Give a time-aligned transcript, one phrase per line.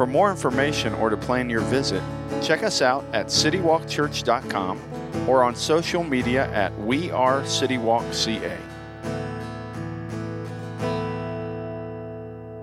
[0.00, 2.02] For more information or to plan your visit,
[2.40, 4.80] check us out at citywalkchurch.com
[5.28, 8.58] or on social media at We Are CityWalkCA.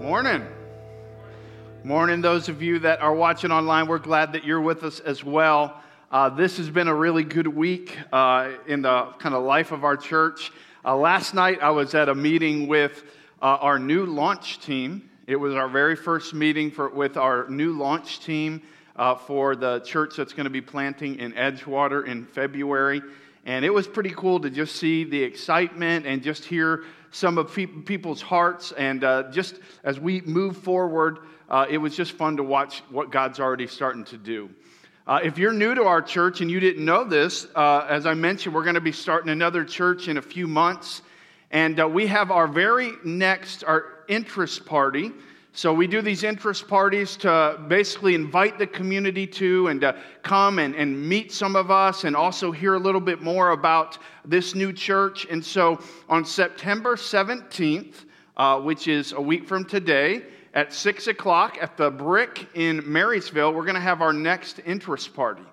[0.01, 0.47] Morning.
[1.83, 3.85] Morning, those of you that are watching online.
[3.85, 5.79] We're glad that you're with us as well.
[6.11, 9.83] Uh, this has been a really good week uh, in the kind of life of
[9.83, 10.51] our church.
[10.83, 13.03] Uh, last night, I was at a meeting with
[13.43, 15.06] uh, our new launch team.
[15.27, 18.61] It was our very first meeting for, with our new launch team
[18.95, 23.01] uh, for the church that's going to be planting in Edgewater in February.
[23.45, 27.53] And it was pretty cool to just see the excitement and just hear some of
[27.53, 28.71] pe- people's hearts.
[28.71, 31.19] And uh, just as we move forward,
[31.49, 34.49] uh, it was just fun to watch what God's already starting to do.
[35.05, 38.13] Uh, if you're new to our church and you didn't know this, uh, as I
[38.13, 41.01] mentioned, we're going to be starting another church in a few months.
[41.51, 45.11] And uh, we have our very next, our interest party.
[45.53, 50.59] So we do these interest parties to basically invite the community to and to come
[50.59, 54.53] and, and meet some of us and also hear a little bit more about this
[54.53, 55.25] new church.
[55.31, 58.05] And so on September 17th,
[58.37, 63.53] uh, which is a week from today, at 6 o'clock at the Brick in Marysville,
[63.53, 65.43] we're going to have our next interest party.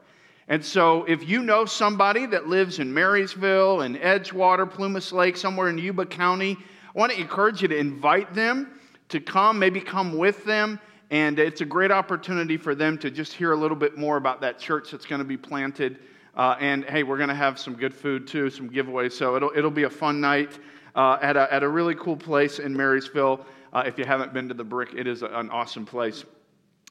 [0.48, 5.70] And so, if you know somebody that lives in Marysville and Edgewater, Plumas Lake, somewhere
[5.70, 6.58] in Yuba County,
[6.94, 8.78] I want to encourage you to invite them
[9.08, 10.78] to come, maybe come with them.
[11.10, 14.40] And it's a great opportunity for them to just hear a little bit more about
[14.42, 15.98] that church that's going to be planted.
[16.36, 19.12] Uh, and hey, we're going to have some good food too, some giveaways.
[19.12, 20.58] So it'll, it'll be a fun night
[20.94, 23.44] uh, at, a, at a really cool place in Marysville.
[23.72, 26.24] Uh, if you haven't been to the Brick, it is an awesome place,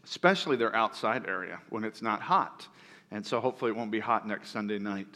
[0.04, 2.68] especially their outside area when it's not hot.
[3.12, 5.08] And so hopefully it won't be hot next Sunday night.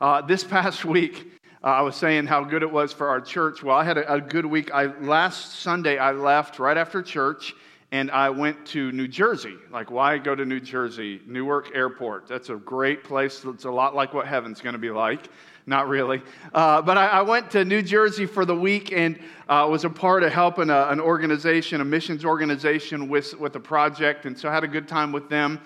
[0.00, 3.62] Uh, this past week, uh, I was saying how good it was for our church.
[3.62, 4.70] Well, I had a, a, good week.
[4.72, 7.54] I, last Sunday, I left right after church
[7.92, 9.54] and I went to New Jersey.
[9.70, 11.20] Like, why go to New Jersey?
[11.26, 12.26] Newark Airport.
[12.26, 13.44] That's a great place.
[13.44, 15.28] It's a lot like what heaven's going to be like.
[15.66, 16.22] Not really.
[16.52, 19.18] Uh, but I, I, went to New Jersey for the week and
[19.48, 23.60] uh, was a part of helping a, an organization, a missions organization, with, with a
[23.60, 24.26] project.
[24.26, 25.60] And so I had a good time with them.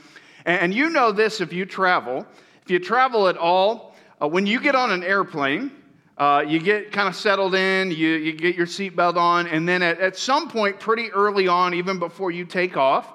[0.46, 2.24] And you know this if you travel.
[2.62, 5.70] If you travel at all, uh, when you get on an airplane,
[6.20, 9.80] uh, you get kind of settled in, you, you get your seatbelt on, and then
[9.82, 13.14] at, at some point, pretty early on, even before you take off,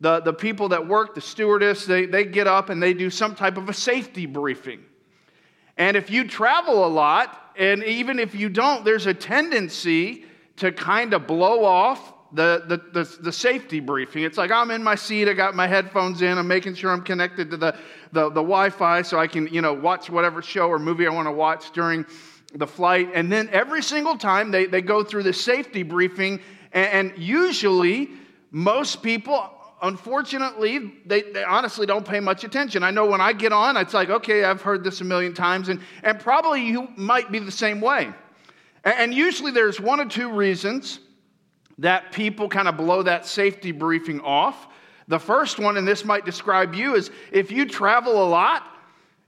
[0.00, 3.34] the, the people that work, the stewardess, they, they get up and they do some
[3.34, 4.82] type of a safety briefing.
[5.76, 10.24] And if you travel a lot, and even if you don't, there's a tendency
[10.56, 14.22] to kind of blow off the, the, the, the, safety briefing.
[14.24, 17.02] It's like I'm in my seat, I got my headphones in, I'm making sure I'm
[17.02, 17.72] connected to the,
[18.12, 21.10] the, the Wi Fi so I can you know, watch whatever show or movie I
[21.10, 22.06] want to watch during
[22.54, 23.10] the flight.
[23.14, 26.40] And then every single time they, they go through the safety briefing,
[26.72, 28.10] and, and usually
[28.50, 29.50] most people,
[29.82, 32.82] unfortunately, they, they, honestly don't pay much attention.
[32.82, 35.68] I know when I get on, it's like, okay, I've heard this a million times,
[35.68, 38.10] and, and probably you might be the same way.
[38.84, 40.98] And, and usually there's one or two reasons
[41.82, 44.68] that people kind of blow that safety briefing off.
[45.08, 48.68] The first one, and this might describe you, is if you travel a lot,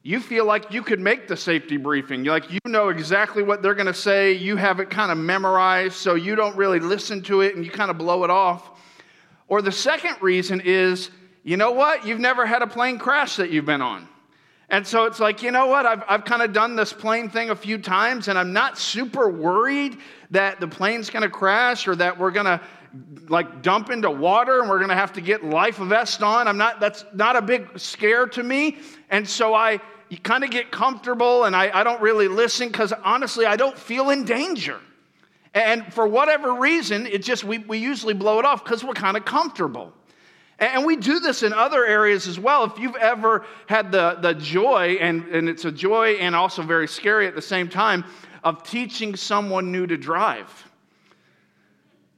[0.04, 2.22] you feel like you could make the safety briefing.
[2.22, 5.96] Like you know exactly what they're going to say, you have it kind of memorized,
[5.96, 8.70] so you don't really listen to it and you kind of blow it off.
[9.48, 11.10] Or the second reason is,
[11.42, 12.06] you know what?
[12.06, 14.08] You've never had a plane crash that you've been on.
[14.68, 15.86] And so it's like, you know what?
[15.86, 19.28] I've, I've kind of done this plane thing a few times, and I'm not super
[19.28, 19.98] worried
[20.34, 22.60] that the plane's going to crash or that we're going to
[23.28, 26.46] like dump into water and we're going to have to get life vest on.
[26.46, 28.78] I'm not, that's not a big scare to me.
[29.10, 29.80] And so I
[30.22, 34.10] kind of get comfortable and I, I don't really listen because honestly, I don't feel
[34.10, 34.78] in danger.
[35.54, 39.16] And for whatever reason, it just, we, we usually blow it off because we're kind
[39.16, 39.92] of comfortable.
[40.58, 42.64] And we do this in other areas as well.
[42.64, 46.86] If you've ever had the, the joy, and, and it's a joy and also very
[46.86, 48.04] scary at the same time,
[48.44, 50.70] of teaching someone new to drive.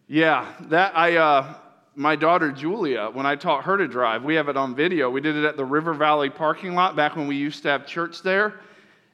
[0.09, 1.55] Yeah, that I, uh,
[1.95, 5.09] my daughter Julia, when I taught her to drive, we have it on video.
[5.09, 7.87] We did it at the River Valley parking lot back when we used to have
[7.87, 8.61] church there.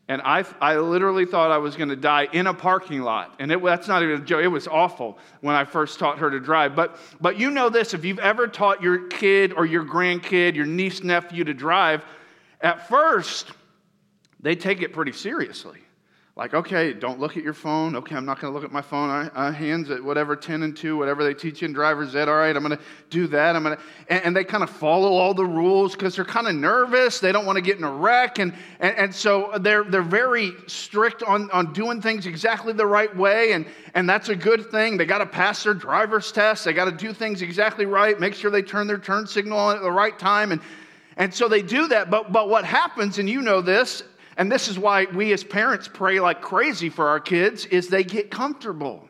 [0.08, 3.34] And I, I literally thought I was going to die in a parking lot.
[3.38, 4.42] And it, that's not even a joke.
[4.42, 6.74] It was awful when I first taught her to drive.
[6.74, 10.66] But, but you know this if you've ever taught your kid or your grandkid, your
[10.66, 12.04] niece, nephew to drive,
[12.60, 13.52] at first,
[14.40, 15.78] they take it pretty seriously.
[16.34, 17.94] Like, okay, don't look at your phone.
[17.94, 19.10] Okay, I'm not going to look at my phone.
[19.10, 22.26] I, I, hands at whatever 10 and 2, whatever they teach you in driver's ed.
[22.26, 23.54] All right, I'm going to do that.
[23.54, 26.48] I'm going to, and, and they kind of follow all the rules because they're kind
[26.48, 27.20] of nervous.
[27.20, 28.38] They don't want to get in a wreck.
[28.38, 33.14] And, and, and so they're, they're very strict on, on doing things exactly the right
[33.14, 33.52] way.
[33.52, 34.96] And, and that's a good thing.
[34.96, 36.64] They got to pass their driver's test.
[36.64, 39.76] They got to do things exactly right, make sure they turn their turn signal on
[39.76, 40.52] at the right time.
[40.52, 40.62] And,
[41.18, 42.08] and so they do that.
[42.08, 44.02] But, but what happens, and you know this,
[44.36, 48.04] and this is why we as parents pray like crazy for our kids is they
[48.04, 49.08] get comfortable.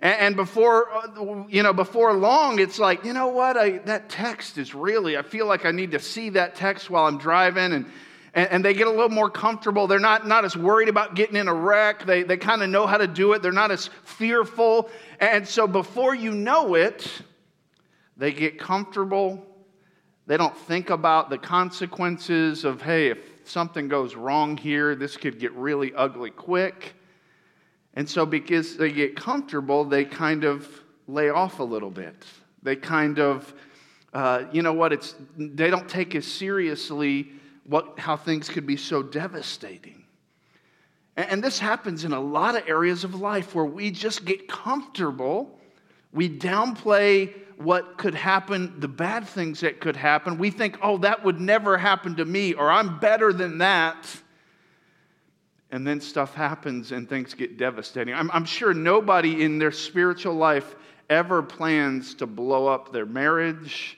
[0.00, 3.56] And before uh, you know before long it's like you know what?
[3.56, 7.06] I, that text is really i feel like i need to see that text while
[7.06, 7.86] i'm driving and
[8.34, 9.88] and, they get a little more comfortable.
[9.88, 12.04] They're not, not as worried about getting in a wreck.
[12.04, 13.42] They, they kind of know how to do it.
[13.42, 14.90] They're not as fearful.
[15.18, 17.22] And so before you know it
[18.18, 19.46] they get comfortable.
[20.26, 25.38] They don't think about the consequences of hey if something goes wrong here, this could
[25.38, 26.94] get really ugly quick.
[27.94, 30.68] And so, because they get comfortable, they kind of
[31.08, 32.24] lay off a little bit.
[32.62, 33.52] They kind of,
[34.12, 37.32] uh, you know what, it's, they don't take as seriously
[37.64, 40.04] what, how things could be so devastating.
[41.16, 44.48] And, and this happens in a lot of areas of life where we just get
[44.48, 45.58] comfortable,
[46.12, 50.38] we downplay what could happen, the bad things that could happen.
[50.38, 54.06] We think, oh, that would never happen to me, or I'm better than that.
[55.70, 58.14] And then stuff happens and things get devastating.
[58.14, 60.76] I'm, I'm sure nobody in their spiritual life
[61.10, 63.97] ever plans to blow up their marriage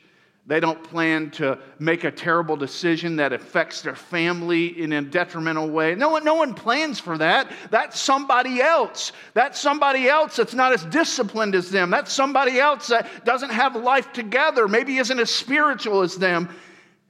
[0.51, 5.71] they don't plan to make a terrible decision that affects their family in a detrimental
[5.71, 5.95] way.
[5.95, 7.53] No one, no one plans for that.
[7.71, 9.13] That's somebody else.
[9.33, 11.89] That's somebody else that's not as disciplined as them.
[11.89, 16.49] That's somebody else that doesn't have life together, maybe isn't as spiritual as them.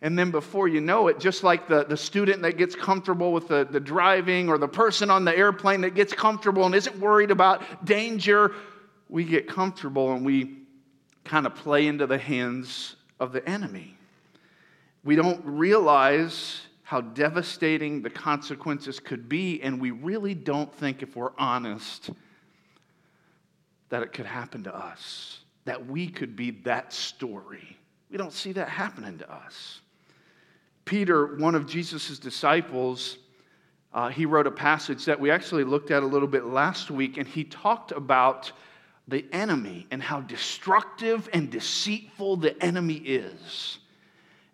[0.03, 3.49] And then before you know it, just like the, the student that gets comfortable with
[3.49, 7.31] the, the driving or the person on the airplane that gets comfortable and isn't worried
[7.31, 8.53] about danger,
[9.09, 10.59] we get comfortable and we
[11.25, 13.97] kind of play into the hands of the enemy.
[15.05, 21.15] We don't realize how devastating the consequences could be, and we really don't think, if
[21.15, 22.11] we're honest,
[23.91, 27.77] that it could happen to us, that we could be that story.
[28.11, 29.81] We don't see that happening to us.
[30.85, 33.19] Peter, one of Jesus' disciples,
[33.93, 37.17] uh, he wrote a passage that we actually looked at a little bit last week,
[37.17, 38.51] and he talked about
[39.09, 43.79] the enemy and how destructive and deceitful the enemy is.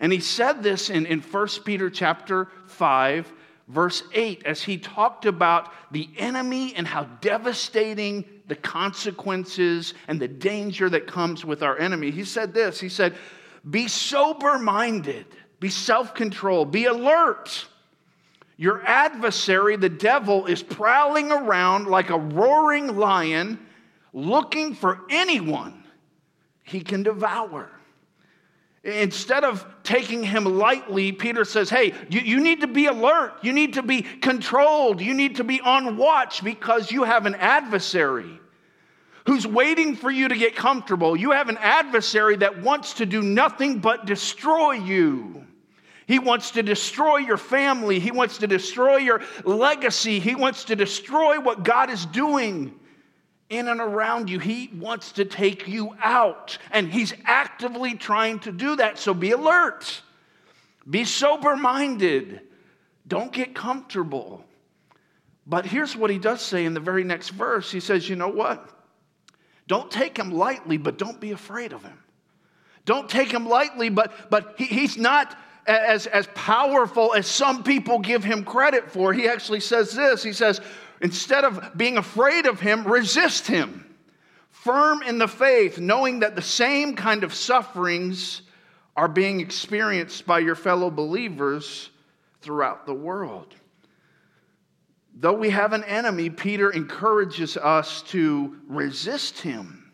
[0.01, 3.33] And he said this in, in 1 Peter chapter 5,
[3.69, 10.29] verse 8, as he talked about the enemy and how devastating the consequences and the
[10.29, 12.11] danger that comes with our enemy.
[12.11, 13.15] He said this He said,
[13.69, 15.27] Be sober minded,
[15.61, 17.67] be self controlled, be alert.
[18.59, 23.59] Your adversary, the devil, is prowling around like a roaring lion
[24.17, 25.85] looking for anyone
[26.63, 27.71] he can devour.
[28.83, 33.35] Instead of taking him lightly, Peter says, Hey, you, you need to be alert.
[33.43, 35.01] You need to be controlled.
[35.01, 38.41] You need to be on watch because you have an adversary
[39.27, 41.17] who's waiting for you to get comfortable.
[41.17, 45.45] You have an adversary that wants to do nothing but destroy you.
[46.07, 47.99] He wants to destroy your family.
[47.99, 50.21] He wants to destroy your legacy.
[50.21, 52.73] He wants to destroy what God is doing
[53.49, 54.39] in and around you.
[54.39, 58.99] He wants to take you out, and He's actively trying to do that.
[58.99, 60.03] So be alert,
[60.89, 62.41] be sober minded,
[63.07, 64.45] don't get comfortable.
[65.47, 68.29] But here's what He does say in the very next verse He says, You know
[68.29, 68.69] what?
[69.69, 71.99] Don't take Him lightly, but don't be afraid of Him.
[72.85, 75.37] Don't take Him lightly, but, but he, He's not.
[75.69, 80.23] As, as powerful as some people give him credit for, he actually says this.
[80.23, 80.61] He says,
[81.01, 83.83] Instead of being afraid of him, resist him.
[84.51, 88.43] Firm in the faith, knowing that the same kind of sufferings
[88.97, 91.91] are being experienced by your fellow believers
[92.41, 93.55] throughout the world.
[95.19, 99.93] Though we have an enemy, Peter encourages us to resist him,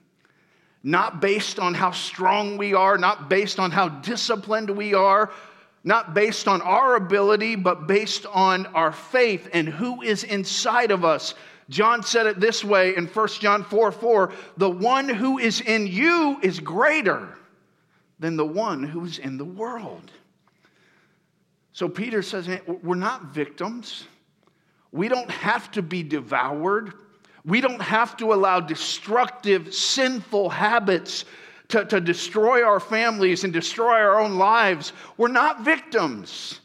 [0.83, 5.31] not based on how strong we are, not based on how disciplined we are,
[5.85, 11.05] not based on our ability, but based on our faith and who is inside of
[11.05, 11.35] us.
[11.69, 15.87] John said it this way in 1 John 4 4 the one who is in
[15.87, 17.37] you is greater
[18.19, 20.11] than the one who's in the world.
[21.73, 24.07] So Peter says, We're not victims.
[24.93, 26.93] We don't have to be devoured.
[27.45, 31.25] We don't have to allow destructive, sinful habits
[31.73, 34.93] to, to destroy our families and destroy our own lives.
[35.17, 36.61] We're not victims.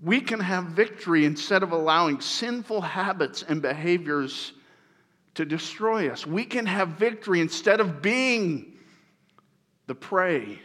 [0.00, 4.52] We can have victory instead of allowing sinful habits and behaviors
[5.34, 6.24] to destroy us.
[6.24, 8.74] We can have victory instead of being
[9.88, 10.60] the prey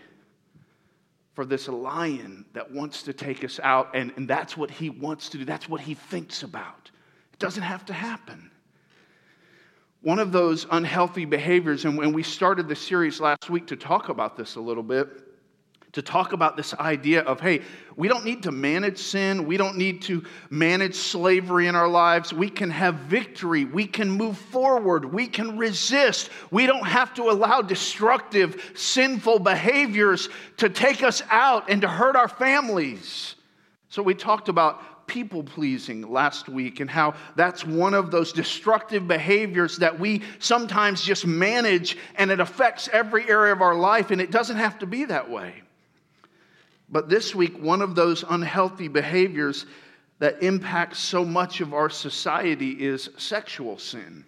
[1.33, 3.89] for this lion that wants to take us out.
[3.95, 6.91] And, and that's what he wants to do, that's what he thinks about.
[7.33, 8.51] It doesn't have to happen
[10.05, 14.09] one of those unhealthy behaviors, and when we started the series last week to talk
[14.09, 15.07] about this a little bit,
[15.93, 17.63] to talk about this idea of, hey,
[17.95, 19.47] we don't need to manage sin.
[19.47, 22.31] We don't need to manage slavery in our lives.
[22.31, 23.65] We can have victory.
[23.65, 25.11] We can move forward.
[25.11, 26.29] We can resist.
[26.51, 32.15] We don't have to allow destructive, sinful behaviors to take us out and to hurt
[32.15, 33.33] our families.
[33.89, 39.07] So we talked about people pleasing last week and how that's one of those destructive
[39.07, 44.21] behaviors that we sometimes just manage and it affects every area of our life, and
[44.21, 45.61] it doesn't have to be that way.
[46.89, 49.65] But this week, one of those unhealthy behaviors
[50.19, 54.23] that impacts so much of our society is sexual sin.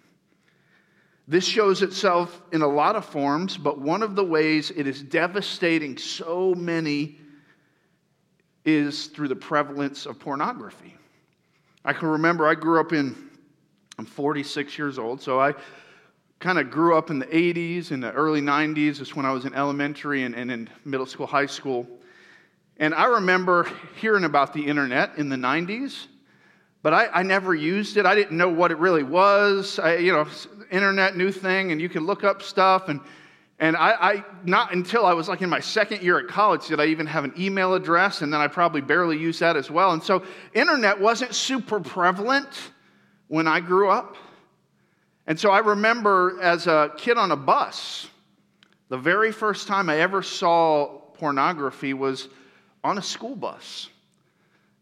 [1.26, 5.02] This shows itself in a lot of forms, but one of the ways it is
[5.02, 7.18] devastating so many
[8.64, 10.96] is through the prevalence of pornography.
[11.84, 13.16] I can remember I grew up in,
[13.98, 15.54] I'm 46 years old, so I
[16.40, 19.00] kind of grew up in the 80s and the early 90s.
[19.00, 21.86] Is when I was in elementary and, and in middle school, high school.
[22.78, 23.68] And I remember
[24.00, 26.06] hearing about the internet in the 90s,
[26.82, 28.06] but I, I never used it.
[28.06, 29.80] I didn't know what it really was.
[29.80, 30.28] I, you know,
[30.70, 32.88] internet, new thing, and you can look up stuff.
[32.88, 33.00] And
[33.60, 36.78] and I, I, not until I was like in my second year at college did
[36.78, 39.92] I even have an email address, and then I probably barely used that as well.
[39.92, 40.22] And so,
[40.54, 42.48] internet wasn't super prevalent
[43.26, 44.16] when I grew up.
[45.26, 48.06] And so, I remember as a kid on a bus,
[48.90, 52.28] the very first time I ever saw pornography was
[52.84, 53.88] on a school bus.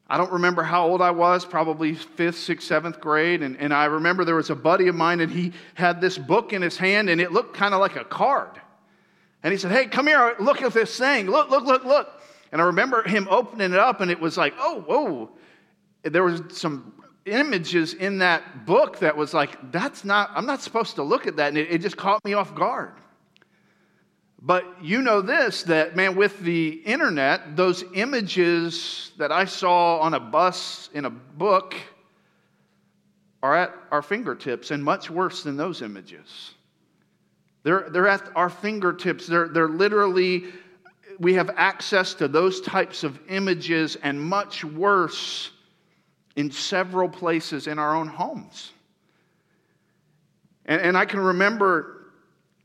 [0.08, 3.42] I don't remember how old I was, probably fifth, sixth, seventh grade.
[3.42, 6.52] And, and I remember there was a buddy of mine, and he had this book
[6.52, 8.60] in his hand, and it looked kind of like a card.
[9.46, 11.30] And he said, Hey, come here, look at this thing.
[11.30, 12.20] Look, look, look, look.
[12.50, 15.30] And I remember him opening it up, and it was like, Oh, whoa.
[16.02, 16.92] There was some
[17.26, 21.36] images in that book that was like, That's not, I'm not supposed to look at
[21.36, 21.50] that.
[21.50, 22.94] And it, it just caught me off guard.
[24.42, 30.14] But you know this that, man, with the internet, those images that I saw on
[30.14, 31.76] a bus in a book
[33.44, 36.54] are at our fingertips and much worse than those images.
[37.66, 39.26] They're, they're at our fingertips.
[39.26, 40.44] They're, they're literally,
[41.18, 45.50] we have access to those types of images and much worse
[46.36, 48.70] in several places in our own homes.
[50.66, 52.12] And, and I can remember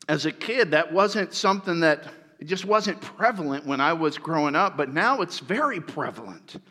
[0.08, 2.04] as a kid, that wasn't something that
[2.38, 6.62] it just wasn't prevalent when I was growing up, but now it's very prevalent.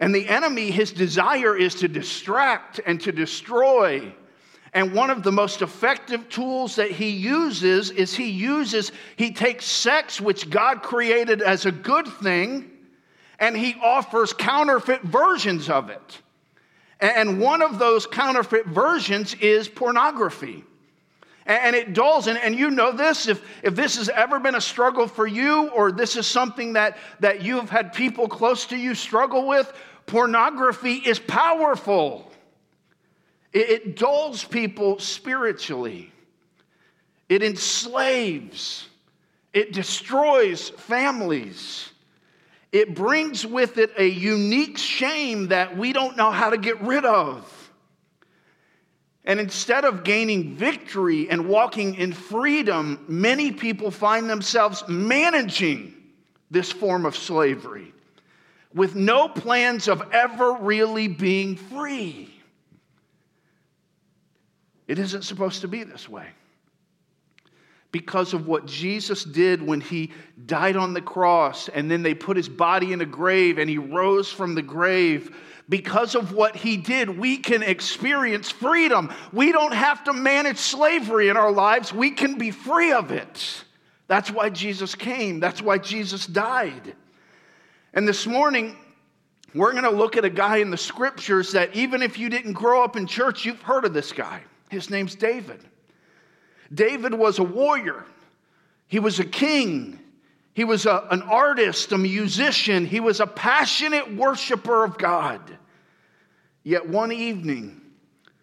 [0.00, 4.14] And the enemy, his desire is to distract and to destroy
[4.74, 9.66] and one of the most effective tools that he uses is he uses, he takes
[9.66, 12.70] sex, which God created as a good thing,
[13.38, 16.22] and he offers counterfeit versions of it.
[17.00, 20.64] And one of those counterfeit versions is pornography.
[21.44, 25.08] And it dulls, and, you know this, if, if this has ever been a struggle
[25.08, 29.48] for you, or this is something that, that you've had people close to you struggle
[29.48, 29.70] with,
[30.06, 32.31] pornography is powerful.
[33.52, 36.12] It, it dulls people spiritually,
[37.28, 38.88] it enslaves,
[39.52, 41.88] it destroys families.
[42.72, 47.04] It brings with it a unique shame that we don't know how to get rid
[47.04, 47.70] of.
[49.24, 55.94] And instead of gaining victory and walking in freedom, many people find themselves managing
[56.50, 57.92] this form of slavery
[58.74, 62.31] with no plans of ever really being free.
[64.88, 66.26] It isn't supposed to be this way.
[67.92, 70.12] Because of what Jesus did when he
[70.46, 73.78] died on the cross and then they put his body in a grave and he
[73.78, 75.36] rose from the grave,
[75.68, 79.12] because of what he did, we can experience freedom.
[79.32, 83.64] We don't have to manage slavery in our lives, we can be free of it.
[84.08, 86.94] That's why Jesus came, that's why Jesus died.
[87.94, 88.76] And this morning,
[89.54, 92.54] we're going to look at a guy in the scriptures that even if you didn't
[92.54, 94.42] grow up in church, you've heard of this guy.
[94.72, 95.60] His name's David.
[96.72, 98.06] David was a warrior,
[98.88, 100.00] he was a king,
[100.54, 102.84] He was a, an artist, a musician.
[102.84, 105.40] He was a passionate worshiper of God.
[106.62, 107.80] Yet one evening,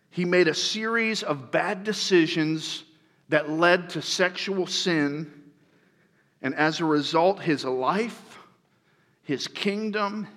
[0.10, 2.84] he made a series of bad decisions
[3.30, 5.32] that led to sexual sin.
[6.42, 8.40] And as a result, his life,
[9.24, 10.28] his kingdom,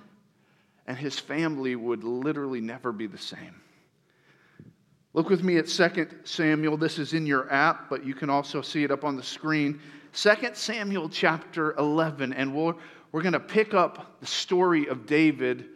[0.86, 3.61] and his family would literally never be the same.
[5.14, 6.78] Look with me at 2 Samuel.
[6.78, 9.78] This is in your app, but you can also see it up on the screen.
[10.14, 12.74] 2 Samuel chapter 11, and we're,
[13.12, 15.66] we're going to pick up the story of David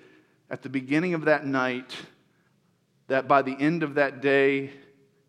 [0.48, 1.94] at the beginning of that night,
[3.08, 4.70] that by the end of that day,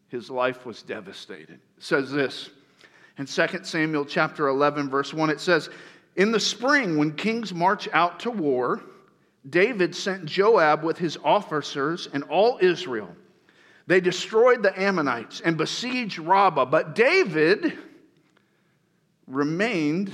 [0.08, 1.60] his life was devastated.
[1.78, 2.50] It says this
[3.18, 5.70] in 2 Samuel chapter 11, verse 1, it says,
[6.16, 8.82] In the spring, when kings march out to war,
[9.50, 13.10] David sent Joab with his officers and all Israel
[13.88, 17.78] they destroyed the Ammonites and besieged Rabbah, but David
[19.26, 20.12] remained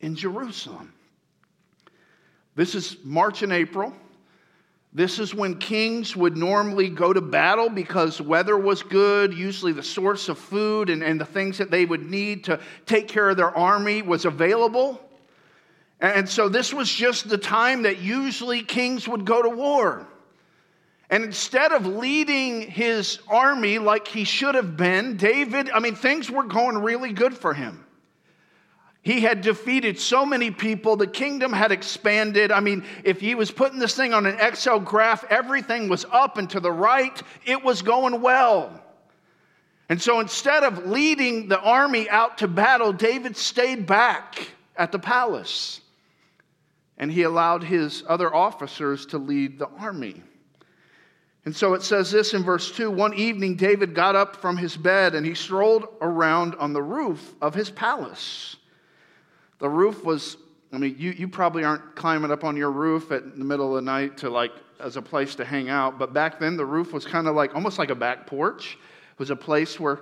[0.00, 0.92] in Jerusalem.
[2.54, 3.94] This is March and April.
[4.92, 9.32] This is when kings would normally go to battle because weather was good.
[9.32, 13.06] Usually, the source of food and, and the things that they would need to take
[13.06, 15.00] care of their army was available.
[16.00, 20.08] And so, this was just the time that usually kings would go to war.
[21.10, 26.30] And instead of leading his army like he should have been, David, I mean, things
[26.30, 27.84] were going really good for him.
[29.02, 30.94] He had defeated so many people.
[30.94, 32.52] The kingdom had expanded.
[32.52, 36.38] I mean, if he was putting this thing on an Excel graph, everything was up
[36.38, 37.20] and to the right.
[37.44, 38.80] It was going well.
[39.88, 45.00] And so instead of leading the army out to battle, David stayed back at the
[45.00, 45.80] palace.
[46.98, 50.22] And he allowed his other officers to lead the army.
[51.44, 54.76] And so it says this in verse 2 One evening, David got up from his
[54.76, 58.56] bed and he strolled around on the roof of his palace.
[59.58, 60.36] The roof was,
[60.72, 63.82] I mean, you, you probably aren't climbing up on your roof at the middle of
[63.82, 66.92] the night to like, as a place to hang out, but back then the roof
[66.92, 68.78] was kind of like, almost like a back porch.
[69.12, 70.00] It was a place where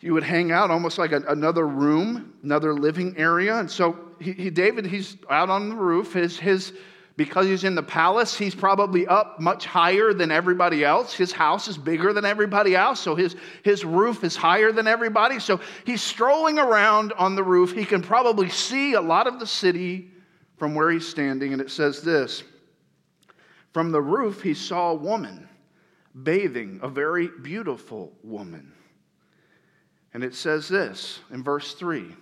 [0.00, 3.58] you would hang out almost like a, another room, another living area.
[3.58, 6.12] And so he, he, David, he's out on the roof.
[6.12, 6.72] His, his
[7.16, 11.14] because he's in the palace, he's probably up much higher than everybody else.
[11.14, 15.40] His house is bigger than everybody else, so his, his roof is higher than everybody.
[15.40, 17.72] So he's strolling around on the roof.
[17.72, 20.10] He can probably see a lot of the city
[20.58, 22.42] from where he's standing, and it says this
[23.72, 25.48] From the roof, he saw a woman
[26.22, 28.72] bathing, a very beautiful woman.
[30.14, 32.14] And it says this in verse 3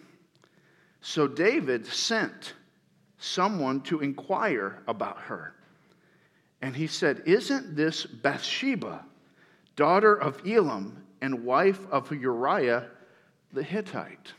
[1.00, 2.54] So David sent
[3.24, 5.54] someone to inquire about her.
[6.62, 9.04] And he said, Isn't this Bathsheba,
[9.76, 12.88] daughter of Elam and wife of Uriah
[13.52, 14.32] the Hittite?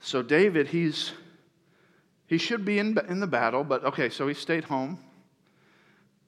[0.00, 1.12] So David, he's
[2.26, 4.98] he should be in, in the battle, but okay, so he stayed home.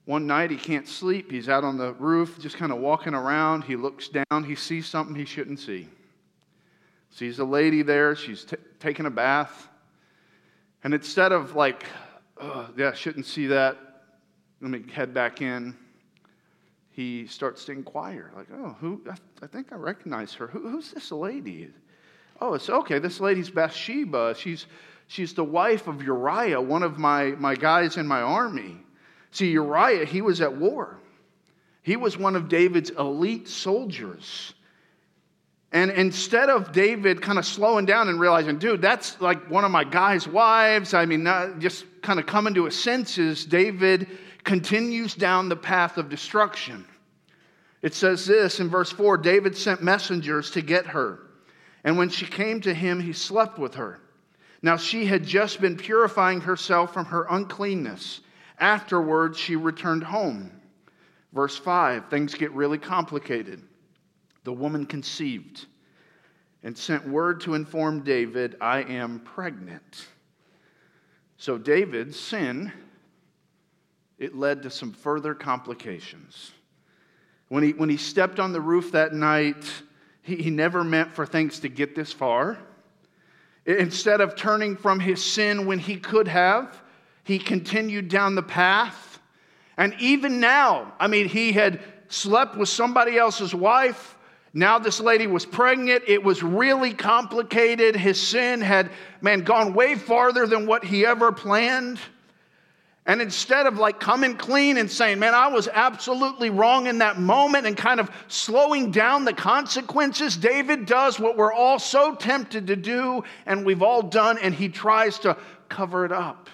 [0.05, 1.31] One night he can't sleep.
[1.31, 3.65] He's out on the roof, just kind of walking around.
[3.65, 4.45] He looks down.
[4.45, 5.89] He sees something he shouldn't see.
[7.11, 8.15] Sees a lady there.
[8.15, 9.69] She's t- taking a bath.
[10.85, 11.85] And instead of like,
[12.41, 13.77] oh, yeah, shouldn't see that,
[14.61, 15.77] let me head back in,
[16.91, 20.49] he starts to inquire, like, oh, who, I, I think I recognize her.
[20.49, 21.71] Who, who's this lady?
[22.41, 24.35] Oh, it's okay, this lady's Bathsheba.
[24.37, 24.67] She's,
[25.07, 28.77] she's the wife of Uriah, one of my, my guys in my army.
[29.31, 30.99] See, Uriah, he was at war.
[31.83, 34.55] He was one of David's elite soldiers.
[35.73, 39.71] And instead of David kind of slowing down and realizing, dude, that's like one of
[39.71, 41.27] my guy's wives, I mean,
[41.59, 44.09] just kind of coming to his senses, David
[44.45, 46.87] continues down the path of destruction.
[47.83, 51.21] It says this in verse 4 David sent messengers to get her.
[51.85, 54.01] And when she came to him, he slept with her.
[54.63, 58.21] Now she had just been purifying herself from her uncleanness.
[58.59, 60.51] Afterwards, she returned home.
[61.33, 63.63] Verse 5, things get really complicated
[64.49, 65.67] the woman conceived
[66.63, 70.07] and sent word to inform David, I am pregnant.
[71.37, 72.73] So David's sin,
[74.19, 76.53] it led to some further complications.
[77.49, 79.71] When he, when he stepped on the roof that night,
[80.23, 82.57] he, he never meant for things to get this far.
[83.67, 86.81] Instead of turning from his sin when he could have,
[87.23, 89.21] he continued down the path.
[89.77, 94.15] And even now, I mean, he had slept with somebody else's wife.
[94.55, 96.05] Now this lady was pregnant.
[96.07, 97.95] It was really complicated.
[97.95, 101.99] His sin had, man, gone way farther than what he ever planned.
[103.09, 107.19] And instead of like coming clean and saying, man, I was absolutely wrong in that
[107.19, 112.67] moment and kind of slowing down the consequences, David does what we're all so tempted
[112.67, 115.39] to do and we've all done, and he tries to
[115.71, 116.51] cover it up.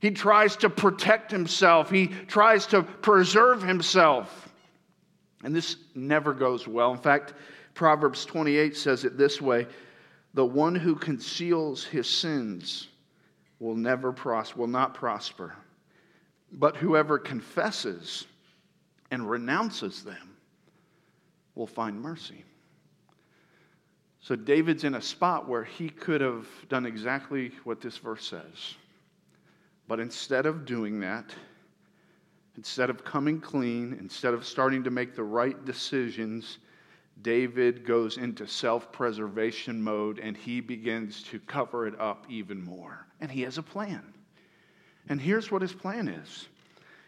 [0.00, 4.49] He tries to protect himself, he tries to preserve himself.
[5.42, 6.92] And this never goes well.
[6.92, 7.34] In fact,
[7.74, 9.66] Proverbs 28 says it this way
[10.34, 12.88] The one who conceals his sins
[13.58, 15.54] will never prosper, will not prosper.
[16.52, 18.26] But whoever confesses
[19.10, 20.36] and renounces them
[21.54, 22.44] will find mercy.
[24.20, 28.74] So David's in a spot where he could have done exactly what this verse says.
[29.88, 31.34] But instead of doing that,
[32.60, 36.58] instead of coming clean, instead of starting to make the right decisions,
[37.22, 43.06] David goes into self preservation mode and he begins to cover it up even more.
[43.18, 44.02] And he has a plan.
[45.08, 46.48] And here's what his plan is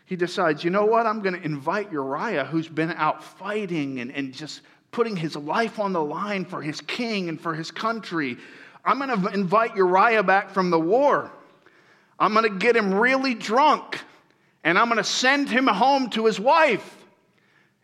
[0.06, 1.04] he decides, you know what?
[1.04, 5.78] I'm going to invite Uriah, who's been out fighting and, and just putting his life
[5.78, 8.38] on the line for his king and for his country.
[8.86, 11.30] I'm going to invite Uriah back from the war.
[12.18, 14.00] I'm going to get him really drunk
[14.64, 16.96] and I'm going to send him home to his wife.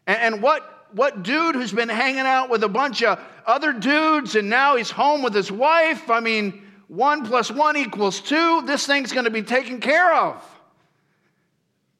[0.06, 4.36] And, and what what dude who's been hanging out with a bunch of other dudes
[4.36, 6.10] and now he's home with his wife?
[6.10, 8.62] I mean, one plus one equals two.
[8.62, 10.42] This thing's going to be taken care of.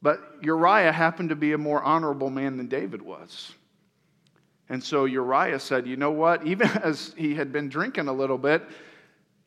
[0.01, 3.53] But Uriah happened to be a more honorable man than David was.
[4.69, 6.47] And so Uriah said, You know what?
[6.47, 8.63] Even as he had been drinking a little bit,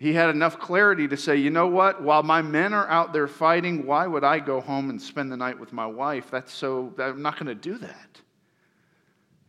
[0.01, 2.01] he had enough clarity to say, You know what?
[2.01, 5.37] While my men are out there fighting, why would I go home and spend the
[5.37, 6.31] night with my wife?
[6.31, 8.21] That's so, I'm not going to do that.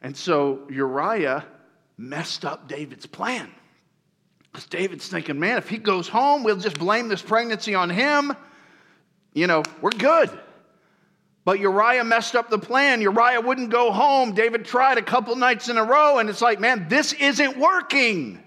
[0.03, 1.47] And so Uriah
[1.97, 3.51] messed up David's plan.
[4.43, 8.37] Because David's thinking, man, if he goes home, we'll just blame this pregnancy on him.
[9.33, 10.29] You know, we're good.
[11.47, 13.01] But Uriah messed up the plan.
[13.01, 14.35] Uriah wouldn't go home.
[14.35, 18.39] David tried a couple nights in a row, and it's like, man, this isn't working.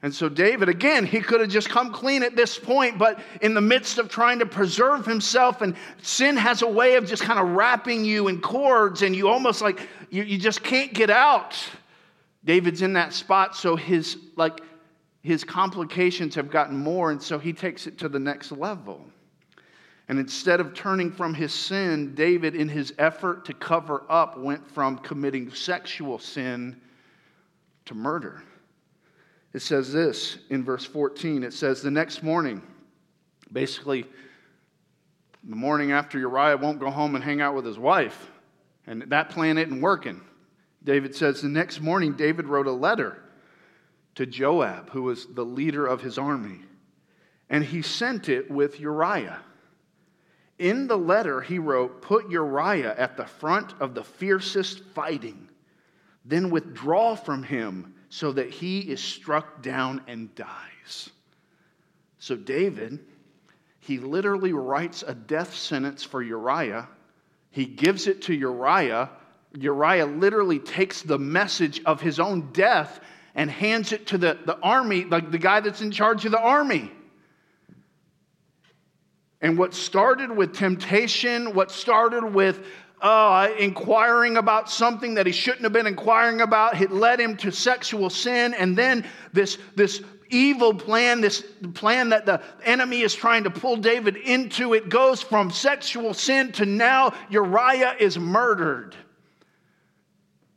[0.00, 3.52] And so, David, again, he could have just come clean at this point, but in
[3.52, 7.40] the midst of trying to preserve himself, and sin has a way of just kind
[7.40, 11.58] of wrapping you in cords, and you almost like, you, you just can't get out.
[12.44, 14.60] David's in that spot, so his, like,
[15.22, 19.04] his complications have gotten more, and so he takes it to the next level.
[20.08, 24.64] And instead of turning from his sin, David, in his effort to cover up, went
[24.70, 26.80] from committing sexual sin
[27.86, 28.44] to murder.
[29.52, 31.42] It says this in verse 14.
[31.42, 32.62] It says, The next morning,
[33.50, 34.04] basically,
[35.42, 38.30] the morning after Uriah won't go home and hang out with his wife,
[38.86, 40.20] and that plan isn't working.
[40.84, 43.22] David says, The next morning, David wrote a letter
[44.16, 46.60] to Joab, who was the leader of his army,
[47.48, 49.40] and he sent it with Uriah.
[50.58, 55.48] In the letter, he wrote, Put Uriah at the front of the fiercest fighting,
[56.24, 61.10] then withdraw from him so that he is struck down and dies.
[62.18, 63.00] So, David,
[63.80, 66.88] he literally writes a death sentence for Uriah.
[67.50, 69.10] He gives it to Uriah.
[69.58, 73.00] Uriah literally takes the message of his own death
[73.34, 76.40] and hands it to the, the army, like the guy that's in charge of the
[76.40, 76.90] army.
[79.40, 82.66] And what started with temptation, what started with
[83.00, 86.80] uh, inquiring about something that he shouldn't have been inquiring about.
[86.80, 88.54] It led him to sexual sin.
[88.54, 93.76] And then this, this evil plan, this plan that the enemy is trying to pull
[93.76, 98.94] David into, it goes from sexual sin to now Uriah is murdered.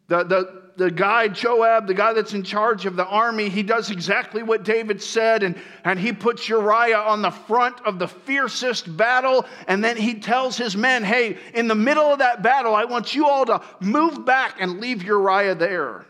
[0.07, 3.91] The, the, the guy, Joab, the guy that's in charge of the army, he does
[3.91, 8.95] exactly what David said, and, and he puts Uriah on the front of the fiercest
[8.95, 9.45] battle.
[9.67, 13.13] And then he tells his men, Hey, in the middle of that battle, I want
[13.13, 16.05] you all to move back and leave Uriah there.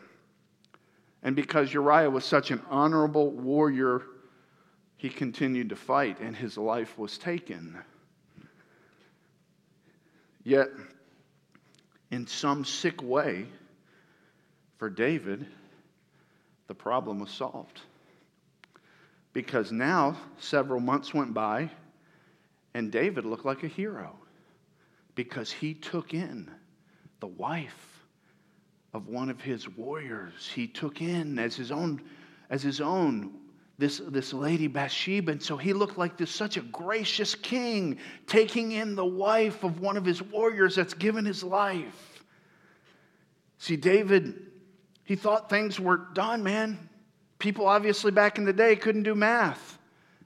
[1.23, 4.03] And because Uriah was such an honorable warrior,
[4.97, 7.77] he continued to fight, and his life was taken.
[10.43, 10.69] Yet,
[12.11, 13.47] in some sick way,
[14.81, 15.45] for David,
[16.67, 17.81] the problem was solved.
[19.31, 21.69] Because now, several months went by,
[22.73, 24.15] and David looked like a hero
[25.13, 26.49] because he took in
[27.19, 28.07] the wife
[28.95, 30.49] of one of his warriors.
[30.51, 32.01] He took in as his own,
[32.49, 33.35] as his own
[33.77, 35.33] this, this lady Bathsheba.
[35.33, 39.79] And so he looked like this such a gracious king taking in the wife of
[39.79, 42.23] one of his warriors that's given his life.
[43.59, 44.47] See, David
[45.11, 46.87] he thought things were done, man.
[47.37, 49.77] People obviously back in the day couldn't do math.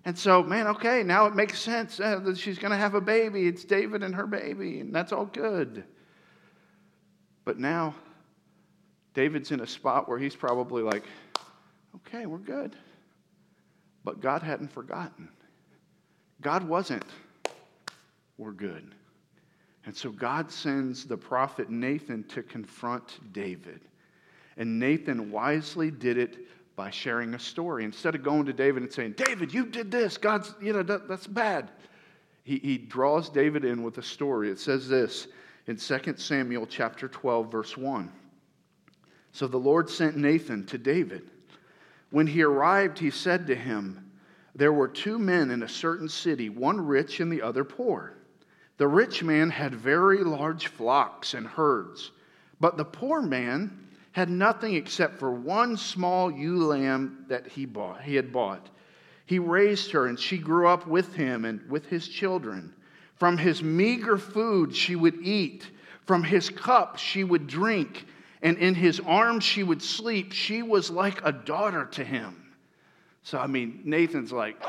[0.06, 3.02] And so, man, okay, now it makes sense uh, that she's going to have a
[3.02, 3.48] baby.
[3.48, 5.86] It's David and her baby, and that's all good.
[7.46, 7.96] But now,
[9.16, 11.06] David's in a spot where he's probably like,
[11.96, 12.76] okay, we're good.
[14.04, 15.30] But God hadn't forgotten.
[16.42, 17.06] God wasn't,
[18.38, 18.94] we're good.
[19.88, 23.82] And so God sends the prophet Nathan to confront David.
[24.58, 26.38] And Nathan wisely did it
[26.76, 27.84] by sharing a story.
[27.84, 30.18] Instead of going to David and saying, David, you did this.
[30.18, 31.72] God's, you know, that, that's bad.
[32.44, 34.50] He, he draws David in with a story.
[34.50, 35.28] It says this
[35.68, 38.12] in 2 Samuel chapter 12, verse 1.
[39.32, 41.32] So the Lord sent Nathan to David.
[42.12, 44.12] When he arrived, he said to him,
[44.54, 48.14] There were two men in a certain city, one rich and the other poor.
[48.78, 52.12] The rich man had very large flocks and herds,
[52.60, 58.02] but the poor man had nothing except for one small ewe lamb that he bought
[58.02, 58.70] he had bought.
[59.26, 62.74] He raised her and she grew up with him and with his children.
[63.18, 65.70] From his meager food she would eat.
[66.06, 68.06] From his cup she would drink.
[68.42, 70.32] And in his arms she would sleep.
[70.32, 72.54] She was like a daughter to him.
[73.22, 74.64] So i mean nathan's like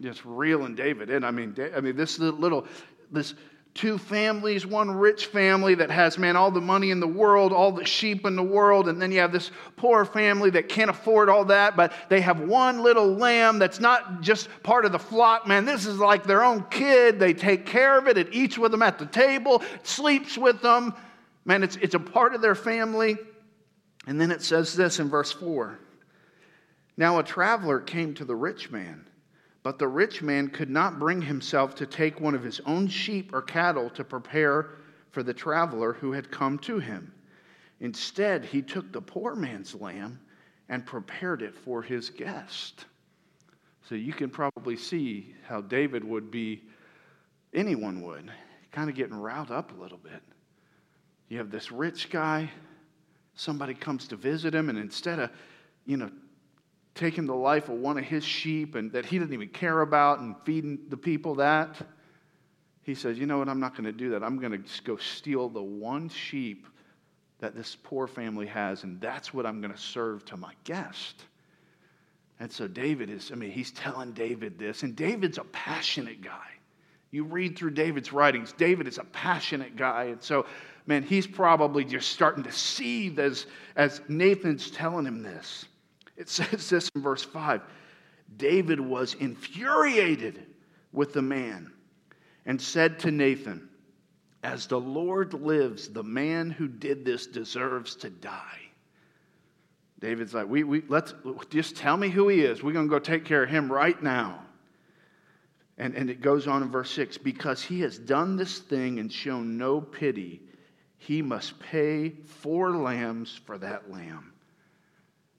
[0.00, 1.24] just reeling david in.
[1.24, 2.66] I mean i mean this little
[3.10, 3.34] this
[3.74, 7.72] two families, one rich family that has, man, all the money in the world, all
[7.72, 11.30] the sheep in the world, and then you have this poor family that can't afford
[11.30, 15.46] all that, but they have one little lamb that's not just part of the flock,
[15.46, 15.64] man.
[15.64, 17.18] This is like their own kid.
[17.18, 20.94] They take care of it, it eats with them at the table, sleeps with them.
[21.44, 23.16] Man, it's, it's a part of their family.
[24.06, 25.78] And then it says this in verse 4
[26.96, 29.06] Now a traveler came to the rich man
[29.62, 33.32] but the rich man could not bring himself to take one of his own sheep
[33.32, 34.70] or cattle to prepare
[35.10, 37.12] for the traveler who had come to him.
[37.80, 40.18] Instead, he took the poor man's lamb
[40.68, 42.86] and prepared it for his guest.
[43.88, 46.62] So you can probably see how David would be,
[47.52, 48.30] anyone would,
[48.70, 50.22] kind of getting riled up a little bit.
[51.28, 52.50] You have this rich guy,
[53.34, 55.30] somebody comes to visit him, and instead of,
[55.84, 56.10] you know,
[56.94, 60.20] taking the life of one of his sheep and that he didn't even care about
[60.20, 61.76] and feeding the people that,
[62.82, 63.48] he says, You know what?
[63.48, 64.22] I'm not going to do that.
[64.22, 66.66] I'm going to go steal the one sheep
[67.38, 71.24] that this poor family has, and that's what I'm going to serve to my guest.
[72.38, 76.48] And so David is, I mean, he's telling David this, and David's a passionate guy.
[77.10, 80.04] You read through David's writings, David is a passionate guy.
[80.04, 80.46] And so,
[80.86, 85.66] man, he's probably just starting to seethe as, as Nathan's telling him this.
[86.16, 87.62] It says this in verse 5
[88.36, 90.46] David was infuriated
[90.92, 91.72] with the man
[92.46, 93.68] and said to Nathan,
[94.42, 98.58] As the Lord lives, the man who did this deserves to die.
[100.00, 101.14] David's like, we, we, let's
[101.50, 102.62] just tell me who he is.
[102.62, 104.42] We're going to go take care of him right now.
[105.78, 109.12] And, and it goes on in verse 6 because he has done this thing and
[109.12, 110.42] shown no pity,
[110.98, 114.31] he must pay four lambs for that lamb.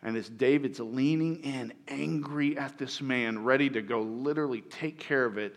[0.03, 5.25] And as David's leaning in, angry at this man, ready to go literally take care
[5.25, 5.55] of it,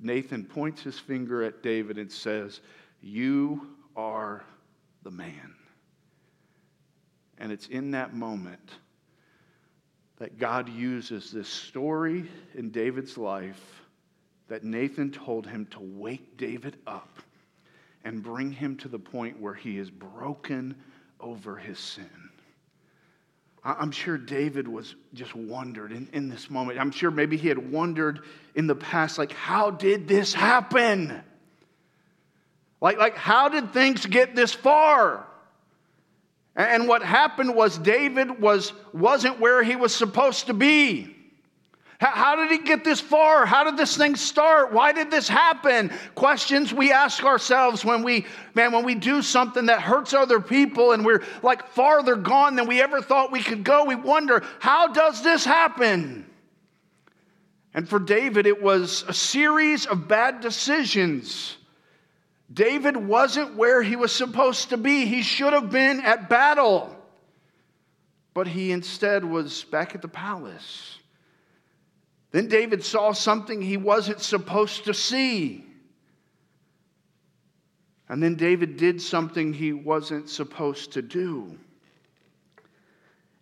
[0.00, 2.60] Nathan points his finger at David and says,
[3.00, 4.44] You are
[5.04, 5.54] the man.
[7.38, 8.72] And it's in that moment
[10.18, 13.82] that God uses this story in David's life
[14.48, 17.18] that Nathan told him to wake David up
[18.04, 20.74] and bring him to the point where he is broken
[21.20, 22.23] over his sin.
[23.64, 26.78] I'm sure David was just wondered in, in this moment.
[26.78, 28.20] I'm sure maybe he had wondered
[28.54, 31.22] in the past, like, how did this happen?
[32.82, 35.26] Like, like how did things get this far?
[36.54, 41.13] And what happened was David was, wasn't where he was supposed to be.
[42.12, 43.46] How did he get this far?
[43.46, 44.72] How did this thing start?
[44.72, 45.90] Why did this happen?
[46.14, 50.92] Questions we ask ourselves when we, man, when we do something that hurts other people
[50.92, 53.84] and we're like farther gone than we ever thought we could go.
[53.84, 56.26] We wonder, how does this happen?
[57.72, 61.56] And for David, it was a series of bad decisions.
[62.52, 65.06] David wasn't where he was supposed to be.
[65.06, 66.94] He should have been at battle,
[68.34, 70.93] but he instead was back at the palace.
[72.34, 75.64] Then David saw something he wasn't supposed to see.
[78.08, 81.56] And then David did something he wasn't supposed to do.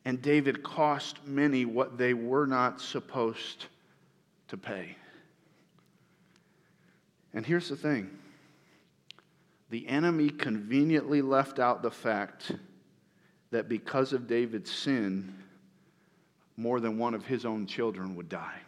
[0.05, 3.65] And David cost many what they were not supposed
[4.49, 4.95] to pay.
[7.33, 8.11] And here's the thing
[9.71, 12.53] the enemy conveniently left out the fact
[13.53, 15.35] that because of David's sin,
[16.59, 18.61] more than one of his own children would die.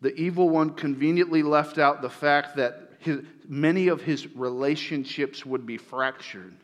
[0.00, 5.64] The evil one conveniently left out the fact that his, many of his relationships would
[5.66, 6.54] be fractured.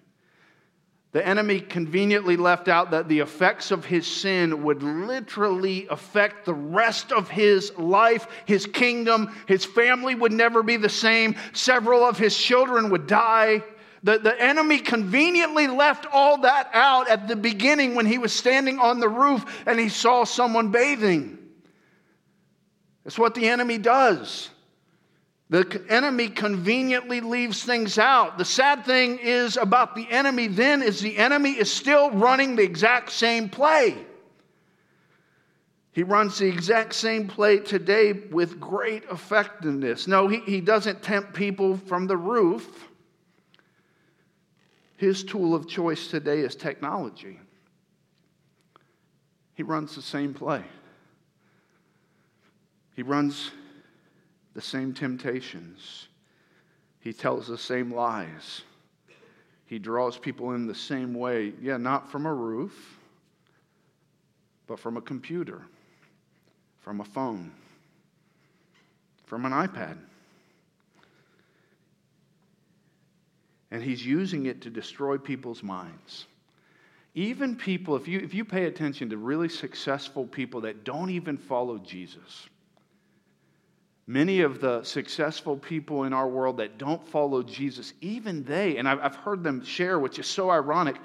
[1.12, 6.54] The enemy conveniently left out that the effects of his sin would literally affect the
[6.54, 9.30] rest of his life, his kingdom.
[9.46, 11.36] His family would never be the same.
[11.52, 13.62] Several of his children would die.
[14.02, 18.78] The, the enemy conveniently left all that out at the beginning when he was standing
[18.78, 21.38] on the roof and he saw someone bathing.
[23.04, 24.50] That's what the enemy does.
[25.50, 28.38] The enemy conveniently leaves things out.
[28.38, 32.62] The sad thing is about the enemy then is the enemy is still running the
[32.62, 33.98] exact same play.
[35.92, 40.08] He runs the exact same play today with great effectiveness.
[40.08, 42.88] No, he, he doesn't tempt people from the roof.
[44.96, 47.38] His tool of choice today is technology.
[49.54, 50.64] He runs the same play.
[52.94, 53.50] He runs
[54.54, 56.08] the same temptations.
[57.00, 58.62] He tells the same lies.
[59.66, 61.54] He draws people in the same way.
[61.60, 62.98] Yeah, not from a roof,
[64.66, 65.62] but from a computer,
[66.80, 67.50] from a phone,
[69.24, 69.96] from an iPad.
[73.70, 76.26] And he's using it to destroy people's minds.
[77.14, 81.38] Even people, if you, if you pay attention to really successful people that don't even
[81.38, 82.48] follow Jesus,
[84.06, 88.88] Many of the successful people in our world that don't follow Jesus, even they, and
[88.88, 90.96] I've heard them share, which is so ironic,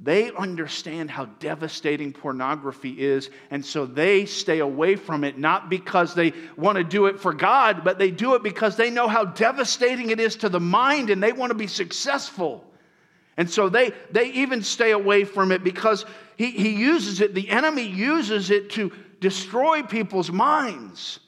[0.00, 6.14] they understand how devastating pornography is, and so they stay away from it, not because
[6.14, 9.24] they want to do it for God, but they do it because they know how
[9.24, 12.64] devastating it is to the mind and they want to be successful.
[13.36, 16.04] And so they, they even stay away from it because
[16.36, 21.20] he, he uses it, the enemy uses it to destroy people's minds.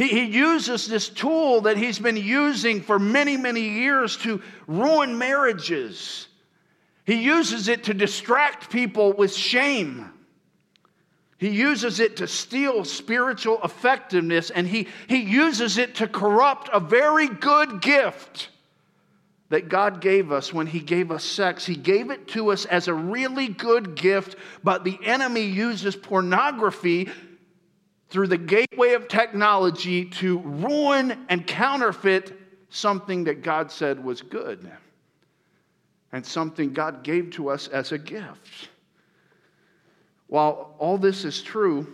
[0.00, 5.18] He, he uses this tool that he's been using for many, many years to ruin
[5.18, 6.26] marriages.
[7.04, 10.10] He uses it to distract people with shame.
[11.36, 16.80] He uses it to steal spiritual effectiveness, and he, he uses it to corrupt a
[16.80, 18.48] very good gift
[19.50, 21.66] that God gave us when He gave us sex.
[21.66, 27.08] He gave it to us as a really good gift, but the enemy uses pornography
[28.10, 32.36] through the gateway of technology to ruin and counterfeit
[32.68, 34.70] something that God said was good
[36.12, 38.68] and something God gave to us as a gift.
[40.26, 41.86] While all this is true,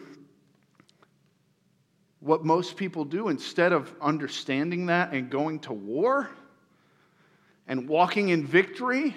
[2.21, 6.31] what most people do instead of understanding that and going to war
[7.69, 9.15] and walking in victory,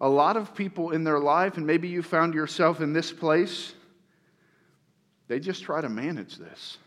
[0.00, 3.74] a lot of people in their life, and maybe you found yourself in this place,
[5.28, 6.78] they just try to manage this.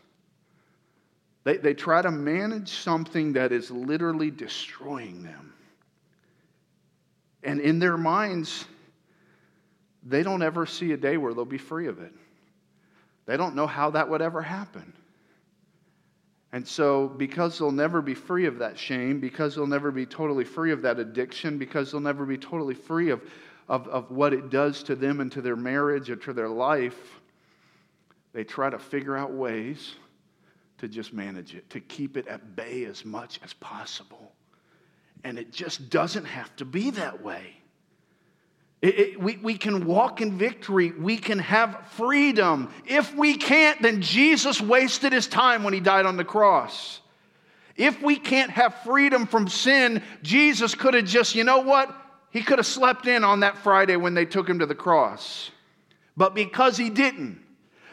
[1.44, 5.54] They, they try to manage something that is literally destroying them.
[7.42, 8.64] And in their minds,
[10.02, 12.12] they don't ever see a day where they'll be free of it.
[13.26, 14.92] They don't know how that would ever happen.
[16.52, 20.44] And so, because they'll never be free of that shame, because they'll never be totally
[20.44, 23.20] free of that addiction, because they'll never be totally free of,
[23.68, 27.17] of, of what it does to them and to their marriage or to their life,
[28.32, 29.94] they try to figure out ways
[30.78, 34.32] to just manage it, to keep it at bay as much as possible.
[35.24, 37.56] And it just doesn't have to be that way.
[38.80, 40.92] It, it, we, we can walk in victory.
[40.92, 42.72] We can have freedom.
[42.86, 47.00] If we can't, then Jesus wasted his time when he died on the cross.
[47.76, 51.92] If we can't have freedom from sin, Jesus could have just, you know what?
[52.30, 55.50] He could have slept in on that Friday when they took him to the cross.
[56.16, 57.40] But because he didn't,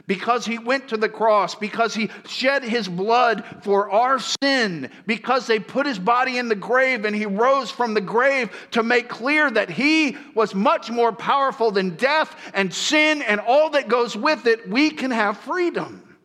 [0.07, 5.47] because he went to the cross, because he shed his blood for our sin, because
[5.47, 9.09] they put his body in the grave and he rose from the grave to make
[9.09, 14.15] clear that he was much more powerful than death and sin and all that goes
[14.15, 16.17] with it, we can have freedom.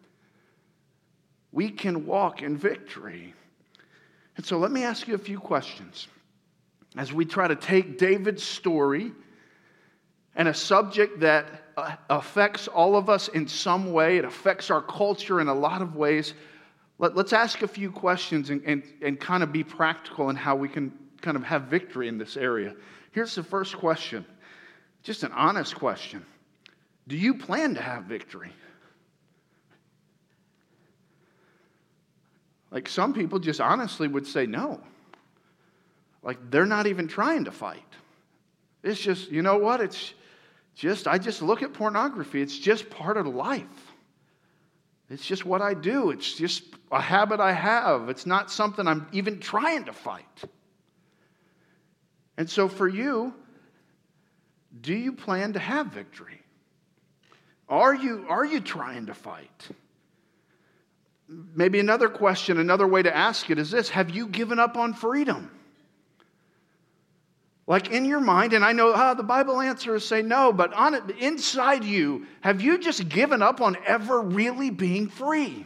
[1.53, 3.35] We can walk in victory.
[4.37, 6.07] And so let me ask you a few questions
[6.97, 9.13] as we try to take David's story
[10.35, 14.19] and a subject that Uh, affects all of us in some way.
[14.19, 16.35] It affects our culture in a lot of ways.
[16.99, 20.57] Let, us ask a few questions and, and, and kind of be practical in how
[20.57, 22.75] we can kind of have victory in this area.
[23.13, 24.27] Here's the first question
[25.03, 26.27] just an honest question
[27.09, 28.53] Do you plan to have victory?
[32.71, 34.81] Like some people just honestly would say no.
[36.23, 37.83] Like they're not even trying to fight.
[38.83, 39.81] It's just, you know what?
[39.81, 40.13] It's
[40.75, 42.41] just, I just look at pornography.
[42.41, 43.67] It's just part of life.
[45.11, 46.11] It's just what I do.
[46.11, 46.63] It's just
[46.93, 48.09] a habit I have.
[48.09, 50.25] It's not something I'm even trying to fight.
[52.37, 53.35] And so for you,
[54.81, 56.41] do you plan to have victory?
[57.69, 59.69] Are you, are you trying to fight?
[61.29, 64.95] Maybe another question, another way to ask it is this Have you given up on
[64.95, 65.51] freedom?
[67.71, 70.95] Like in your mind, and I know oh, the Bible answers say no, but on
[70.95, 75.65] it, inside you, have you just given up on ever really being free?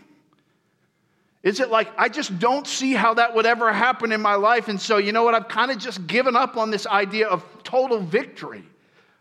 [1.42, 4.68] Is it like, I just don't see how that would ever happen in my life?
[4.68, 5.34] And so, you know what?
[5.34, 8.64] I've kind of just given up on this idea of total victory,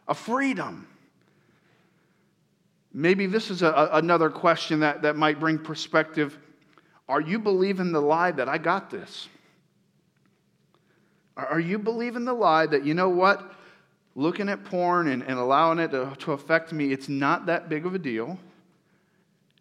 [0.06, 0.86] of freedom.
[2.92, 6.38] Maybe this is a, another question that, that might bring perspective.
[7.08, 9.30] Are you believing the lie that I got this?
[11.36, 13.54] Are you believing the lie that, you know what,
[14.16, 17.86] looking at porn and, and allowing it to, to affect me, it's not that big
[17.86, 18.38] of a deal?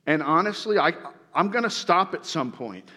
[0.07, 0.93] And honestly, I,
[1.35, 2.89] I'm going to stop at some point.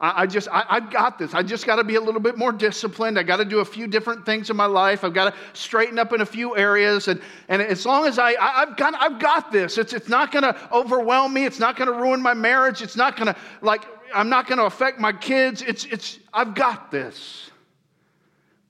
[0.00, 1.34] I, just, I, have got this.
[1.34, 3.18] I just got to be a little bit more disciplined.
[3.18, 5.02] I got to do a few different things in my life.
[5.02, 7.08] I've got to straighten up in a few areas.
[7.08, 10.30] And, and as long as I, I, have got, I've got this, it's, it's not
[10.30, 11.46] going to overwhelm me.
[11.46, 12.80] It's not going to ruin my marriage.
[12.80, 13.82] It's not going to, like,
[14.14, 15.62] I'm not going to affect my kids.
[15.62, 17.50] It's, it's, I've got this.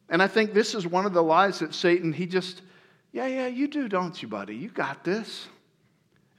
[0.09, 2.63] And I think this is one of the lies that Satan, he just,
[3.13, 4.57] yeah, yeah, you do, don't you, buddy?
[4.57, 5.49] You got this.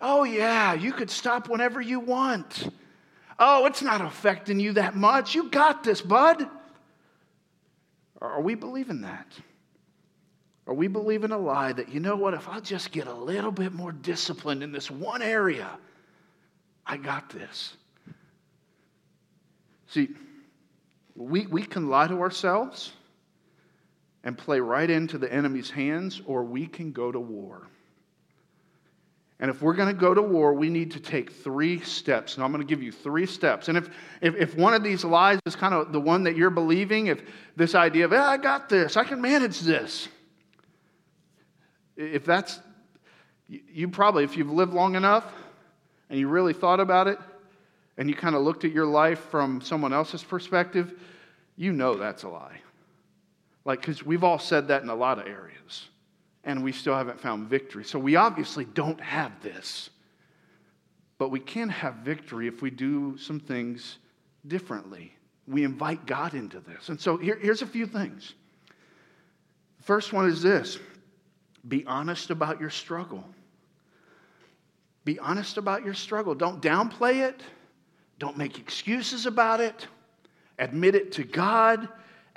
[0.02, 2.70] Oh, yeah, you could stop whenever you want.
[3.38, 5.36] Oh, it's not affecting you that much.
[5.36, 6.48] You got this, bud.
[8.22, 9.28] Are we believing that?
[10.68, 13.52] Are we believing a lie that, you know what, if I just get a little
[13.52, 15.70] bit more disciplined in this one area,
[16.86, 17.76] I got this?
[19.88, 20.10] See,
[21.16, 22.94] we, we can lie to ourselves
[24.24, 27.68] and play right into the enemy's hands, or we can go to war.
[29.42, 32.36] And if we're going to go to war, we need to take three steps.
[32.36, 33.70] And I'm going to give you three steps.
[33.70, 33.90] And if,
[34.20, 37.22] if, if one of these lies is kind of the one that you're believing, if
[37.56, 40.10] this idea of, I got this, I can manage this,
[41.96, 42.60] if that's,
[43.48, 45.26] you probably, if you've lived long enough
[46.10, 47.18] and you really thought about it
[47.98, 50.94] and you kind of looked at your life from someone else's perspective,
[51.56, 52.60] you know that's a lie.
[53.70, 55.90] Like, because we've all said that in a lot of areas,
[56.44, 57.84] and we still haven't found victory.
[57.84, 59.92] So we obviously don't have this.
[61.20, 64.00] But we can have victory if we do some things
[64.48, 65.14] differently.
[65.48, 66.90] We invite God into this.
[66.90, 68.34] And so here, here's a few things.
[69.84, 70.80] First one is this
[71.68, 73.24] be honest about your struggle.
[75.06, 76.34] Be honest about your struggle.
[76.34, 77.40] Don't downplay it,
[78.18, 79.86] don't make excuses about it.
[80.58, 81.88] Admit it to God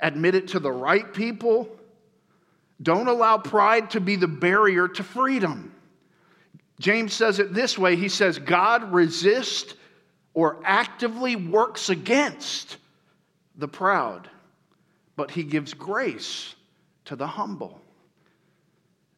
[0.03, 1.67] admit it to the right people.
[2.81, 5.73] Don't allow pride to be the barrier to freedom.
[6.79, 9.73] James says it this way He says, God resists
[10.35, 12.77] or actively works against
[13.55, 14.29] the proud,
[15.15, 16.55] but he gives grace
[17.05, 17.79] to the humble.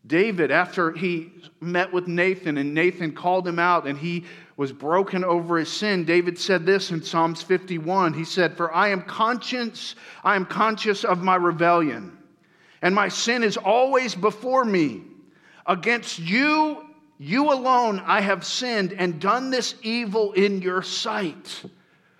[0.08, 1.32] David, after he
[1.62, 4.26] met with Nathan and Nathan called him out and he
[4.56, 8.14] was broken over his sin, David said this in Psalms 51.
[8.14, 12.18] He said, For I am conscious, I am conscious of my rebellion,
[12.82, 15.01] and my sin is always before me.
[15.66, 16.86] Against you,
[17.18, 21.64] you alone, I have sinned and done this evil in your sight.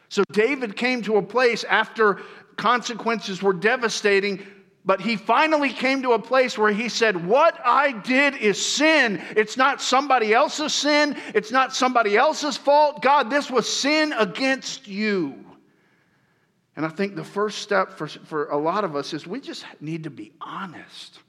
[0.10, 2.22] So David came to a place after
[2.56, 4.46] consequences were devastating
[4.86, 9.20] but he finally came to a place where he said, What I did is sin.
[9.36, 11.18] It's not somebody else's sin.
[11.34, 13.02] It's not somebody else's fault.
[13.02, 15.44] God, this was sin against you.
[16.76, 19.66] And I think the first step for, for a lot of us is we just
[19.82, 21.20] need to be honest.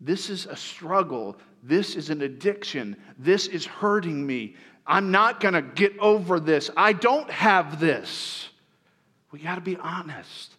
[0.00, 1.36] This is a struggle.
[1.64, 2.96] This is an addiction.
[3.18, 4.54] This is hurting me.
[4.86, 6.70] I'm not going to get over this.
[6.76, 8.50] I don't have this.
[9.32, 10.54] We got to be honest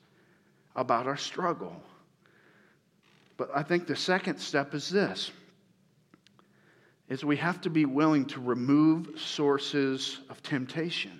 [0.79, 1.75] about our struggle.
[3.37, 5.31] But I think the second step is this
[7.09, 11.19] is we have to be willing to remove sources of temptation.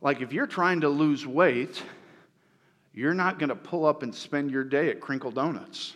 [0.00, 1.82] Like if you're trying to lose weight,
[2.92, 5.94] you're not going to pull up and spend your day at Crinkle Donuts.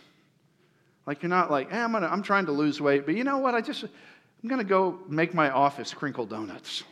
[1.07, 3.37] Like you're not like, hey, I'm, gonna, I'm trying to lose weight, but you know
[3.37, 3.55] what?
[3.55, 6.83] I just I'm going to go make my office Crinkle Donuts.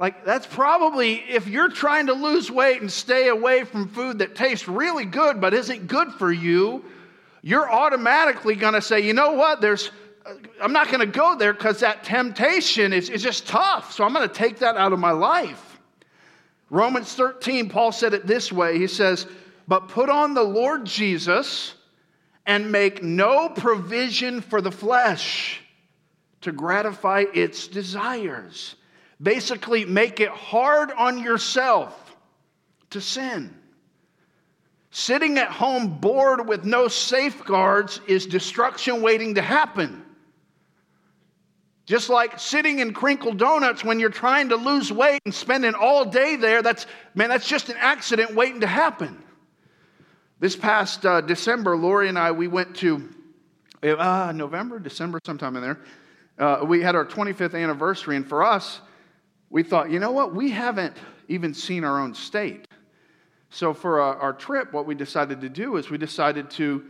[0.00, 4.34] Like, that's probably if you're trying to lose weight and stay away from food that
[4.34, 6.82] tastes really good but isn't good for you,
[7.42, 9.90] you're automatically going to say, you know what, there's,
[10.24, 10.32] uh,
[10.62, 13.92] I'm not going to go there because that temptation is, is just tough.
[13.92, 15.78] So I'm going to take that out of my life.
[16.70, 19.26] Romans 13, Paul said it this way He says,
[19.68, 21.74] But put on the Lord Jesus
[22.46, 25.60] and make no provision for the flesh
[26.40, 28.76] to gratify its desires.
[29.22, 32.16] Basically, make it hard on yourself
[32.90, 33.54] to sin.
[34.90, 40.04] Sitting at home bored with no safeguards is destruction waiting to happen.
[41.86, 46.04] Just like sitting in crinkle donuts when you're trying to lose weight and spending all
[46.04, 49.22] day there, that's, man, that's just an accident waiting to happen.
[50.38, 53.08] This past uh, December, Lori and I, we went to
[53.82, 55.80] uh, November, December, sometime in there.
[56.38, 58.80] Uh, we had our 25th anniversary, and for us,
[59.50, 60.34] we thought, you know what?
[60.34, 60.96] We haven't
[61.28, 62.66] even seen our own state.
[63.50, 66.84] So for our, our trip, what we decided to do is we decided to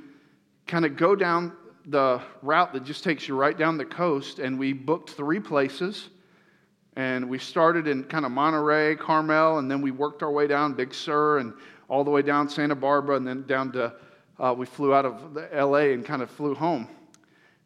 [0.67, 1.55] kind of go down
[1.87, 6.11] the route that just takes you right down the coast, and we booked three places.
[6.97, 10.75] And we started in kind of Monterey, Carmel, and then we worked our way down
[10.75, 11.55] Big Sur and
[11.89, 13.95] all the way down Santa Barbara, and then down to,
[14.39, 16.89] uh, we flew out of LA and kind of flew home.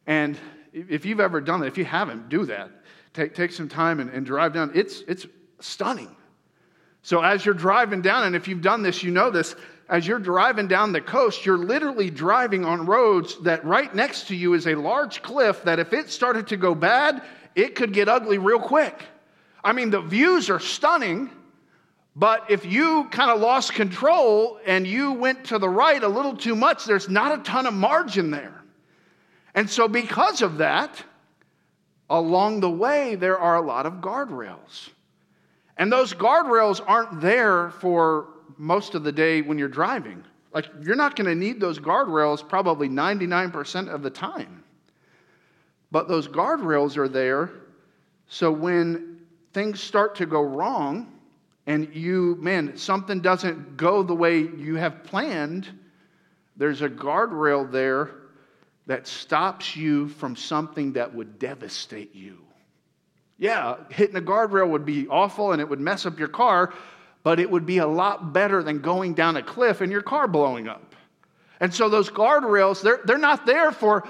[0.06, 0.38] And
[0.72, 2.70] if you've ever done that, if you haven't, do that.
[3.14, 4.72] Take, take some time and, and drive down.
[4.74, 5.26] It's, it's
[5.60, 6.14] stunning.
[7.02, 9.54] So, as you're driving down, and if you've done this, you know this,
[9.88, 14.36] as you're driving down the coast, you're literally driving on roads that right next to
[14.36, 17.22] you is a large cliff that if it started to go bad,
[17.54, 19.02] it could get ugly real quick.
[19.62, 21.30] I mean, the views are stunning,
[22.16, 26.36] but if you kind of lost control and you went to the right a little
[26.36, 28.62] too much, there's not a ton of margin there.
[29.54, 31.04] And so, because of that,
[32.10, 34.90] along the way, there are a lot of guardrails.
[35.76, 40.22] And those guardrails aren't there for most of the day when you're driving.
[40.52, 44.62] Like, you're not going to need those guardrails probably 99% of the time.
[45.90, 47.50] But those guardrails are there
[48.28, 49.20] so when
[49.52, 51.12] things start to go wrong
[51.66, 55.68] and you, man, something doesn't go the way you have planned,
[56.56, 58.10] there's a guardrail there
[58.86, 62.38] that stops you from something that would devastate you.
[63.38, 66.72] Yeah, hitting a guardrail would be awful and it would mess up your car,
[67.22, 70.28] but it would be a lot better than going down a cliff and your car
[70.28, 70.94] blowing up.
[71.60, 74.06] And so those guardrails, they're, they're not there for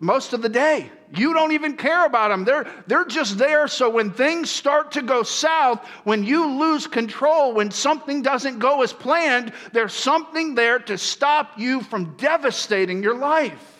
[0.00, 0.90] most of the day.
[1.16, 2.44] You don't even care about them.
[2.44, 7.54] They're, they're just there so when things start to go south, when you lose control,
[7.54, 13.16] when something doesn't go as planned, there's something there to stop you from devastating your
[13.16, 13.71] life.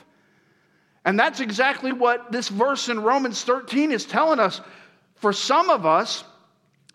[1.05, 4.61] And that's exactly what this verse in Romans 13 is telling us.
[5.17, 6.25] For some of us,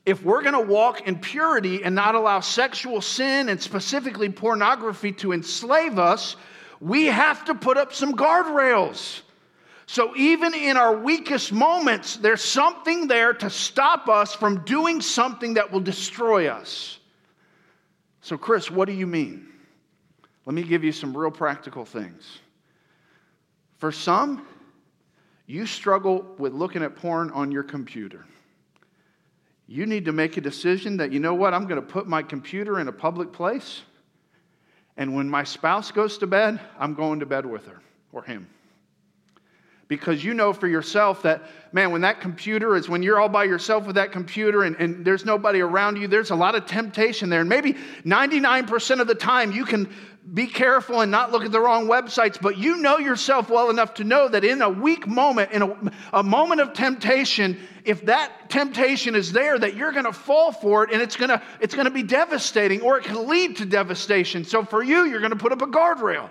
[0.06, 5.12] if we're going to walk in purity and not allow sexual sin and specifically pornography
[5.14, 6.38] to enslave us,
[6.80, 9.22] we have to put up some guardrails.
[9.86, 15.54] So, even in our weakest moments, there's something there to stop us from doing something
[15.54, 17.00] that will destroy us.
[18.22, 19.48] So, Chris, what do you mean?
[20.46, 22.40] Let me give you some real practical things.
[23.78, 24.46] For some,
[25.46, 28.26] you struggle with looking at porn on your computer.
[29.68, 32.24] You need to make a decision that, you know what, I'm going to put my
[32.24, 33.82] computer in a public place,
[34.96, 38.48] and when my spouse goes to bed, I'm going to bed with her or him
[39.88, 43.46] because you know for yourself that, man, when that computer is, when you're all by
[43.46, 47.30] yourself with that computer and, and there's nobody around you, there's a lot of temptation
[47.30, 47.40] there.
[47.40, 47.74] And maybe
[48.04, 49.90] 99% of the time you can
[50.34, 53.94] be careful and not look at the wrong websites, but you know yourself well enough
[53.94, 58.50] to know that in a weak moment, in a, a moment of temptation, if that
[58.50, 61.74] temptation is there, that you're going to fall for it and it's going to it's
[61.74, 64.44] going to be devastating or it can lead to devastation.
[64.44, 66.30] So for you, you're going to put up a guardrail.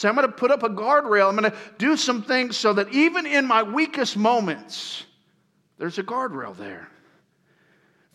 [0.00, 1.28] So I'm going to put up a guardrail.
[1.28, 5.04] I'm going to do some things so that even in my weakest moments,
[5.76, 6.88] there's a guardrail there.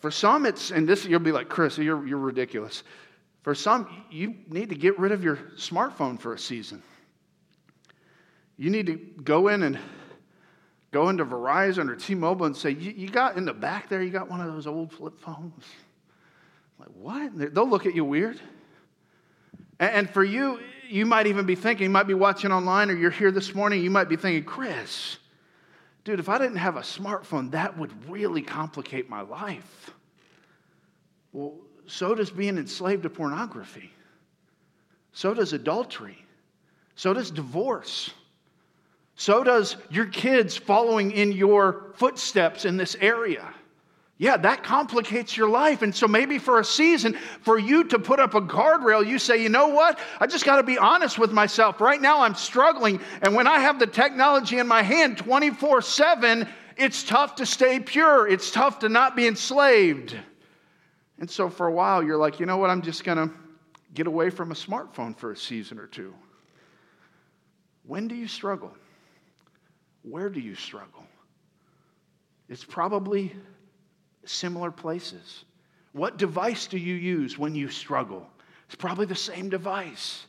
[0.00, 2.82] For some, it's, and this, you'll be like, Chris, you're, you're ridiculous.
[3.42, 6.82] For some, you need to get rid of your smartphone for a season.
[8.56, 9.78] You need to go in and
[10.90, 14.10] go into Verizon or T Mobile and say, you, got in the back there, you
[14.10, 15.64] got one of those old flip phones?
[16.80, 17.54] Like, what?
[17.54, 18.40] They'll look at you weird.
[19.78, 20.58] And for you,
[20.88, 23.82] you might even be thinking, you might be watching online or you're here this morning,
[23.82, 25.18] you might be thinking, Chris,
[26.04, 29.90] dude, if I didn't have a smartphone, that would really complicate my life.
[31.32, 31.54] Well,
[31.86, 33.90] so does being enslaved to pornography.
[35.12, 36.24] So does adultery.
[36.94, 38.10] So does divorce.
[39.14, 43.52] So does your kids following in your footsteps in this area.
[44.18, 45.82] Yeah, that complicates your life.
[45.82, 49.42] And so maybe for a season, for you to put up a guardrail, you say,
[49.42, 49.98] you know what?
[50.20, 51.80] I just got to be honest with myself.
[51.82, 53.00] Right now, I'm struggling.
[53.20, 56.48] And when I have the technology in my hand 24 7,
[56.78, 58.26] it's tough to stay pure.
[58.26, 60.16] It's tough to not be enslaved.
[61.18, 62.70] And so for a while, you're like, you know what?
[62.70, 63.34] I'm just going to
[63.92, 66.14] get away from a smartphone for a season or two.
[67.84, 68.74] When do you struggle?
[70.08, 71.04] where do you struggle?
[72.48, 73.34] It's probably
[74.28, 75.44] similar places.
[75.92, 78.26] What device do you use when you struggle?
[78.66, 80.26] It's probably the same device.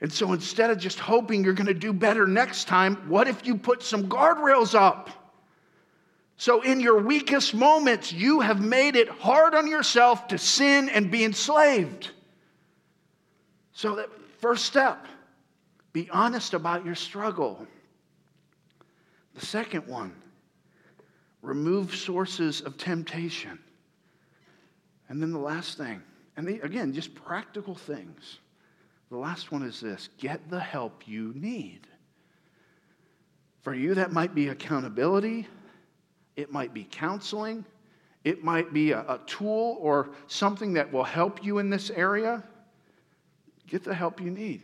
[0.00, 3.46] And so instead of just hoping you're going to do better next time, what if
[3.46, 5.10] you put some guardrails up?
[6.36, 11.10] So, in your weakest moments, you have made it hard on yourself to sin and
[11.10, 12.10] be enslaved.
[13.72, 14.08] So, that
[14.40, 15.06] first step,
[15.92, 17.64] be honest about your struggle.
[19.34, 20.12] The second one,
[21.44, 23.58] remove sources of temptation.
[25.08, 26.02] And then the last thing,
[26.36, 28.38] and the, again, just practical things.
[29.10, 31.86] The last one is this get the help you need.
[33.62, 35.46] For you, that might be accountability,
[36.36, 37.64] it might be counseling,
[38.24, 42.42] it might be a, a tool or something that will help you in this area.
[43.66, 44.62] Get the help you need.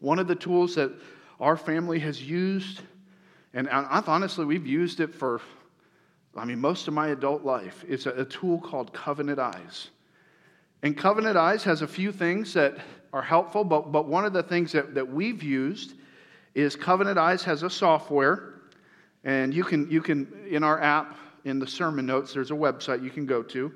[0.00, 0.92] One of the tools that
[1.40, 2.80] our family has used,
[3.54, 5.40] and honestly, we've used it for,
[6.36, 9.90] I mean, most of my adult life, is a, a tool called Covenant Eyes.
[10.82, 12.78] And Covenant Eyes has a few things that
[13.12, 15.94] are helpful, but, but one of the things that, that we've used
[16.54, 18.54] is Covenant Eyes has a software,
[19.24, 23.02] and you can, you can, in our app, in the sermon notes, there's a website
[23.02, 23.72] you can go to.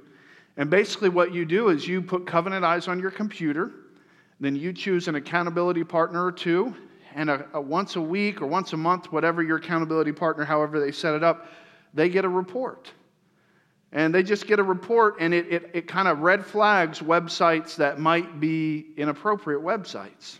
[0.56, 3.72] And basically, what you do is you put Covenant Eyes on your computer,
[4.38, 6.74] then you choose an accountability partner or two,
[7.14, 10.80] and a, a once a week or once a month, whatever your accountability partner, however
[10.80, 11.48] they set it up,
[11.94, 12.90] they get a report.
[13.92, 17.76] And they just get a report and it, it, it kind of red flags websites
[17.76, 20.38] that might be inappropriate websites.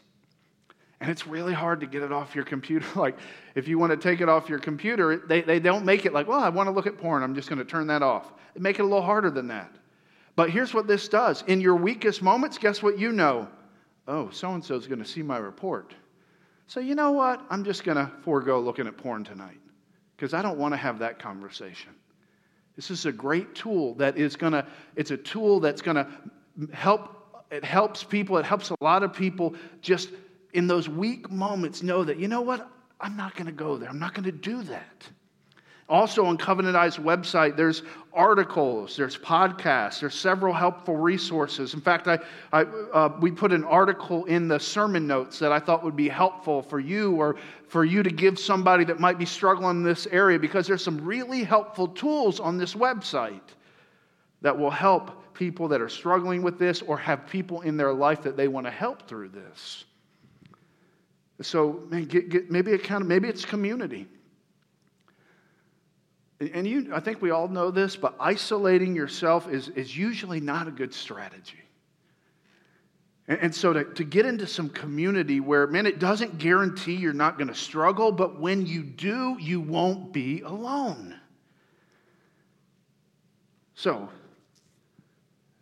[1.01, 2.87] And it's really hard to get it off your computer.
[2.97, 3.17] Like
[3.55, 6.27] if you want to take it off your computer they, they don't make it like
[6.27, 7.23] well i want to look at porn.
[7.23, 8.33] I'm just going to turn that off.
[8.55, 9.73] They make it a little harder than that.
[10.35, 11.43] But here's what this does.
[11.47, 13.47] In your weakest moments guess what you know?
[14.09, 15.95] Oh so and so is going to see my report.
[16.67, 17.41] So you know what?
[17.51, 19.61] I'm just going to forego looking at porn tonight
[20.17, 21.91] because i don't want to have that conversation.
[22.77, 26.09] This is a great tool that is going to, it's a tool that's going to
[26.73, 30.11] help, it helps people, it helps a lot of people just
[30.53, 32.69] in those weak moments know that, you know what,
[33.01, 35.09] I'm not going to go there, I'm not going to do that.
[35.87, 37.83] Also, on Covenant Eyes website, there's
[38.15, 41.75] articles, there's podcasts, there's several helpful resources.
[41.75, 42.19] In fact, I,
[42.53, 46.09] I uh, we put an article in the sermon notes that I thought would be
[46.09, 47.37] helpful for you or
[47.69, 51.05] for you to give somebody that might be struggling in this area because there's some
[51.05, 53.53] really helpful tools on this website
[54.41, 58.23] that will help people that are struggling with this or have people in their life
[58.23, 59.85] that they want to help through this.
[61.43, 64.07] So, man, get, get, maybe, maybe it's community.
[66.53, 70.69] And you, I think we all know this, but isolating yourself is, is usually not
[70.69, 71.63] a good strategy.
[73.29, 77.13] And, and so to, to get into some community where, man, it doesn't guarantee you're
[77.13, 81.15] not going to struggle, but when you do, you won't be alone.
[83.77, 84.09] So,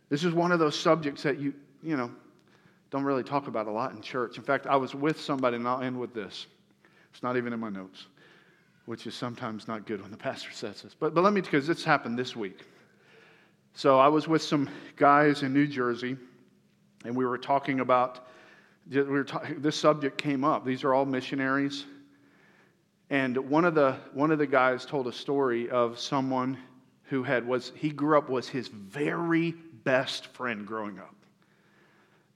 [0.09, 2.11] this is one of those subjects that you, you know,
[2.91, 4.37] don't really talk about a lot in church.
[4.37, 6.45] In fact, I was with somebody, and I'll end with this.
[7.11, 8.05] It's not even in my notes
[8.85, 10.95] which is sometimes not good when the pastor says this.
[10.97, 12.61] But, but let me, because this happened this week.
[13.73, 16.15] So I was with some guys in New Jersey,
[17.05, 18.27] and we were talking about,
[18.89, 19.25] we were
[19.57, 20.63] this subject came up.
[20.65, 21.85] These are all missionaries.
[23.09, 26.57] And one of the, one of the guys told a story of someone
[27.03, 29.51] who had, was, he grew up, was his very
[29.83, 31.15] best friend growing up.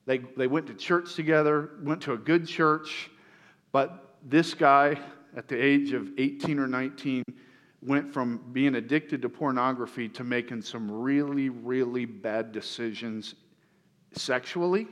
[0.05, 3.09] They, they went to church together, went to a good church,
[3.71, 4.99] but this guy
[5.35, 7.23] at the age of 18 or 19
[7.81, 13.35] went from being addicted to pornography to making some really, really bad decisions
[14.13, 14.87] sexually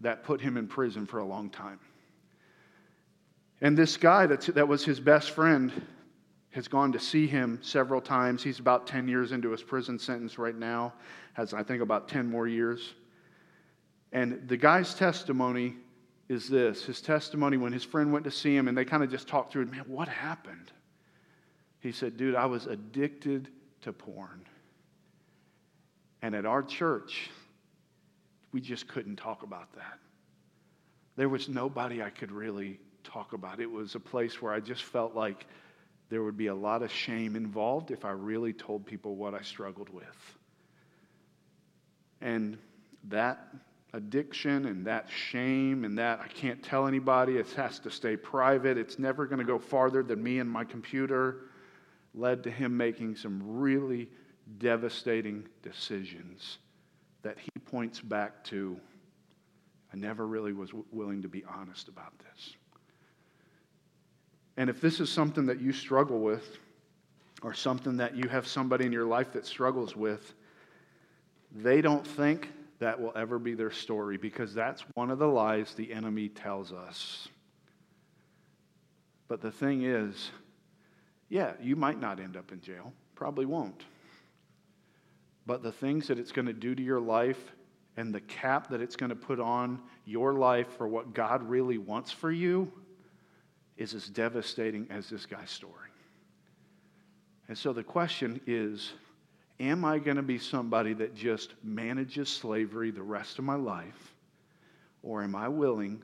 [0.00, 1.78] that put him in prison for a long time.
[3.60, 5.72] And this guy that's, that was his best friend
[6.50, 8.42] has gone to see him several times.
[8.42, 10.92] He's about 10 years into his prison sentence right now,
[11.34, 12.94] has, I think, about 10 more years.
[14.12, 15.76] And the guy's testimony
[16.28, 19.10] is this his testimony when his friend went to see him and they kind of
[19.10, 19.70] just talked through it.
[19.70, 20.72] Man, what happened?
[21.80, 23.48] He said, Dude, I was addicted
[23.82, 24.44] to porn.
[26.22, 27.30] And at our church,
[28.52, 29.98] we just couldn't talk about that.
[31.16, 33.60] There was nobody I could really talk about.
[33.60, 35.46] It was a place where I just felt like
[36.08, 39.42] there would be a lot of shame involved if I really told people what I
[39.42, 40.36] struggled with.
[42.20, 42.58] And
[43.04, 43.46] that
[43.92, 48.76] addiction and that shame and that I can't tell anybody, it has to stay private,
[48.78, 51.50] it's never going to go farther than me and my computer,
[52.14, 54.08] led to him making some really
[54.58, 56.58] devastating decisions
[57.22, 58.78] that he points back to.
[59.92, 62.54] I never really was willing to be honest about this.
[64.56, 66.58] And if this is something that you struggle with,
[67.42, 70.34] or something that you have somebody in your life that struggles with,
[71.54, 75.74] they don't think that will ever be their story because that's one of the lies
[75.74, 77.28] the enemy tells us.
[79.28, 80.30] But the thing is,
[81.28, 83.84] yeah, you might not end up in jail, probably won't.
[85.46, 87.52] But the things that it's going to do to your life
[87.96, 91.78] and the cap that it's going to put on your life for what God really
[91.78, 92.70] wants for you
[93.76, 95.72] is as devastating as this guy's story.
[97.48, 98.92] And so the question is
[99.58, 104.14] Am I going to be somebody that just manages slavery the rest of my life?
[105.02, 106.02] Or am I willing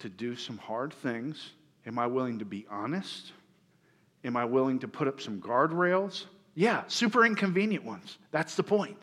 [0.00, 1.52] to do some hard things?
[1.86, 3.32] Am I willing to be honest?
[4.24, 6.24] Am I willing to put up some guardrails?
[6.54, 8.18] Yeah, super inconvenient ones.
[8.32, 8.98] That's the point.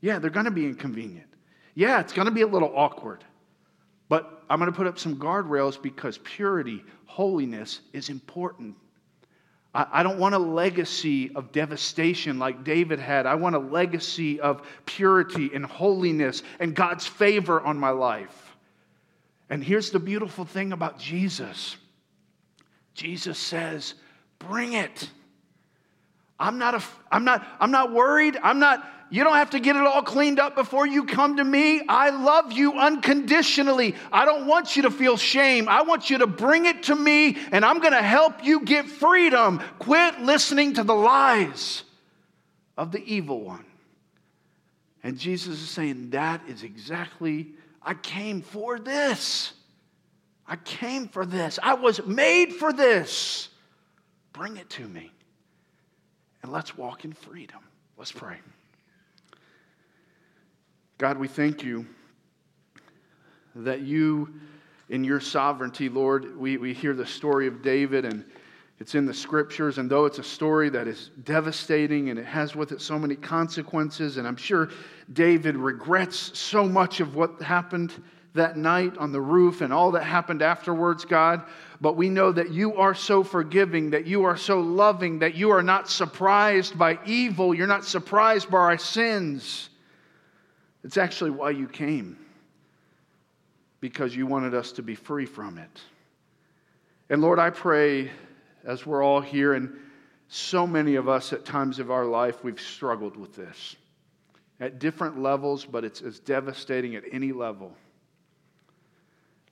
[0.00, 1.28] Yeah, they're going to be inconvenient.
[1.74, 3.24] Yeah, it's going to be a little awkward.
[4.08, 8.76] But I'm going to put up some guardrails because purity, holiness is important.
[9.74, 13.26] I don't want a legacy of devastation like David had.
[13.26, 18.54] I want a legacy of purity and holiness and God's favor on my life.
[19.50, 21.76] And here's the beautiful thing about Jesus
[22.94, 23.94] Jesus says,
[24.38, 25.10] Bring it.
[26.38, 28.36] I'm not, a, I'm, not, I'm not worried.
[28.42, 31.44] I'm not, you don't have to get it all cleaned up before you come to
[31.44, 31.82] me.
[31.88, 33.94] I love you unconditionally.
[34.10, 35.68] I don't want you to feel shame.
[35.68, 38.86] I want you to bring it to me, and I'm going to help you get
[38.86, 39.60] freedom.
[39.78, 41.84] Quit listening to the lies
[42.76, 43.64] of the evil one.
[45.02, 47.48] And Jesus is saying, That is exactly,
[47.82, 49.52] I came for this.
[50.46, 51.58] I came for this.
[51.62, 53.48] I was made for this.
[54.32, 55.10] Bring it to me.
[56.42, 57.60] And let's walk in freedom.
[57.96, 58.36] Let's pray.
[60.96, 61.86] God, we thank you
[63.56, 64.32] that you,
[64.90, 68.24] in your sovereignty, Lord, we, we hear the story of David and
[68.78, 69.78] it's in the scriptures.
[69.78, 73.16] And though it's a story that is devastating and it has with it so many
[73.16, 74.70] consequences, and I'm sure
[75.12, 77.92] David regrets so much of what happened
[78.34, 81.42] that night on the roof and all that happened afterwards, God.
[81.80, 85.50] But we know that you are so forgiving, that you are so loving, that you
[85.50, 89.70] are not surprised by evil, you're not surprised by our sins.
[90.84, 92.18] It's actually why you came,
[93.80, 95.80] because you wanted us to be free from it.
[97.08, 98.10] And Lord, I pray
[98.64, 99.76] as we're all here, and
[100.28, 103.76] so many of us at times of our life, we've struggled with this
[104.60, 107.76] at different levels, but it's as devastating at any level.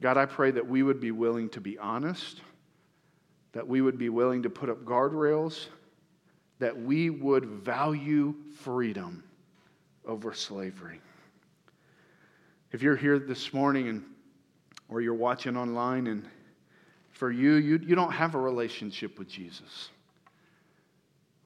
[0.01, 2.41] God, I pray that we would be willing to be honest,
[3.53, 5.67] that we would be willing to put up guardrails,
[6.59, 9.23] that we would value freedom
[10.07, 11.01] over slavery.
[12.73, 14.03] If you're here this morning and
[14.89, 16.27] or you're watching online and
[17.11, 19.91] for you, you, you don't have a relationship with Jesus.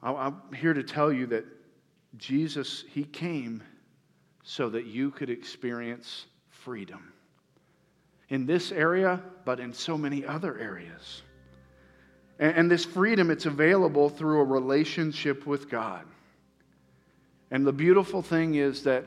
[0.02, 1.44] I'm here to tell you that
[2.16, 3.62] Jesus, He came
[4.44, 7.12] so that you could experience freedom
[8.28, 11.22] in this area, but in so many other areas.
[12.38, 16.04] And, and this freedom, it's available through a relationship with God.
[17.50, 19.04] And the beautiful thing is that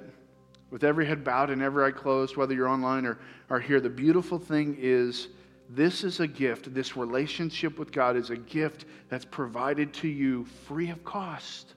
[0.71, 3.17] with every head bowed and every eye closed, whether you're online or,
[3.49, 5.29] or here, the beautiful thing is
[5.69, 6.73] this is a gift.
[6.73, 11.73] This relationship with God is a gift that's provided to you free of cost.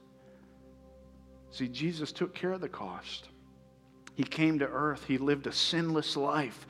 [1.50, 3.28] See, Jesus took care of the cost.
[4.14, 6.66] He came to earth, He lived a sinless life.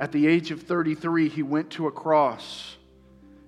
[0.00, 2.76] At the age of 33, He went to a cross.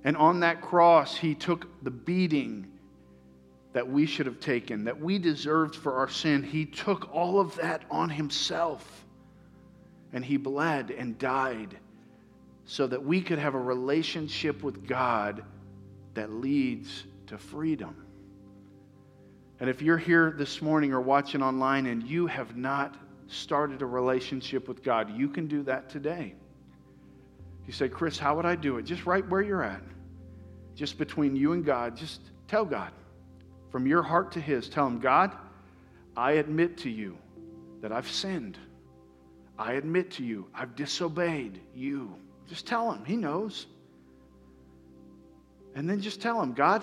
[0.05, 2.71] And on that cross, He took the beating
[3.77, 6.43] that we should have taken, that we deserved for our sin.
[6.43, 9.05] He took all of that on himself.
[10.15, 11.77] And he bled and died
[12.65, 15.45] so that we could have a relationship with God
[16.15, 18.03] that leads to freedom.
[19.61, 22.97] And if you're here this morning or watching online and you have not
[23.27, 26.33] started a relationship with God, you can do that today.
[27.67, 28.85] You say, Chris, how would I do it?
[28.85, 29.83] Just right where you're at,
[30.75, 32.91] just between you and God, just tell God
[33.71, 34.69] from your heart to His.
[34.69, 35.37] Tell Him, God,
[36.17, 37.17] I admit to you
[37.83, 38.59] that I've sinned.
[39.59, 42.15] I admit to you I've disobeyed you.
[42.49, 43.05] Just tell Him.
[43.05, 43.67] He knows.
[45.75, 46.83] And then just tell Him, God,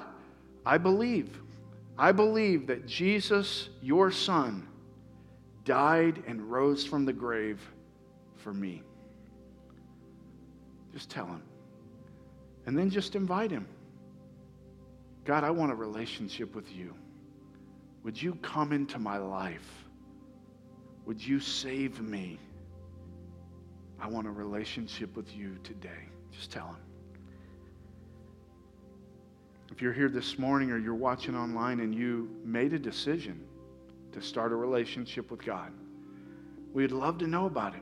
[0.65, 1.39] I believe.
[1.97, 4.67] I believe that Jesus, your Son,
[5.65, 7.61] died and rose from the grave
[8.37, 8.83] for me.
[10.93, 11.41] Just tell Him.
[12.65, 13.67] And then just invite Him.
[15.25, 16.93] God, I want a relationship with you.
[18.03, 19.85] Would you come into my life?
[21.05, 22.39] Would you save me?
[23.99, 26.09] I want a relationship with you today.
[26.31, 26.75] Just tell him.
[29.71, 33.43] If you're here this morning or you're watching online and you made a decision
[34.11, 35.71] to start a relationship with God,
[36.73, 37.81] we'd love to know about it.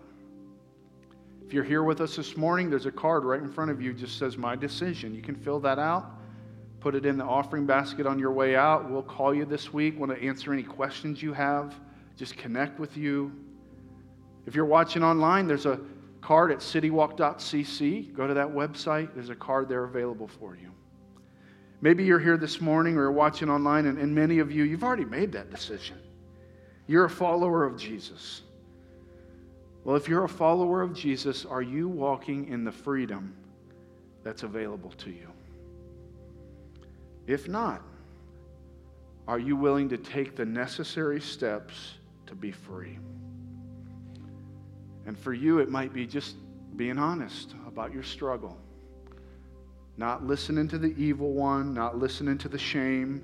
[1.45, 3.93] If you're here with us this morning, there's a card right in front of you
[3.93, 5.13] just says my decision.
[5.13, 6.20] You can fill that out,
[6.81, 8.89] put it in the offering basket on your way out.
[8.89, 11.75] We'll call you this week, want to answer any questions you have,
[12.17, 13.31] just connect with you.
[14.47, 15.79] If you're watching online, there's a
[16.21, 18.13] card at citywalk.cc.
[18.13, 20.71] Go to that website, there's a card there available for you.
[21.81, 24.83] Maybe you're here this morning or you're watching online, and, and many of you, you've
[24.83, 25.97] already made that decision.
[26.87, 28.41] You're a follower of Jesus.
[29.83, 33.35] Well, if you're a follower of Jesus, are you walking in the freedom
[34.23, 35.27] that's available to you?
[37.27, 37.81] If not,
[39.27, 41.93] are you willing to take the necessary steps
[42.27, 42.97] to be free?
[45.05, 46.35] And for you, it might be just
[46.75, 48.57] being honest about your struggle,
[49.97, 53.21] not listening to the evil one, not listening to the shame,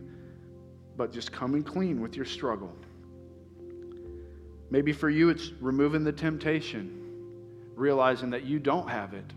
[0.95, 2.74] but just coming clean with your struggle.
[4.70, 7.04] Maybe for you, it's removing the temptation,
[7.76, 9.32] realizing that you don't have it,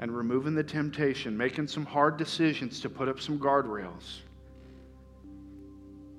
[0.00, 4.20] and removing the temptation, making some hard decisions to put up some guardrails.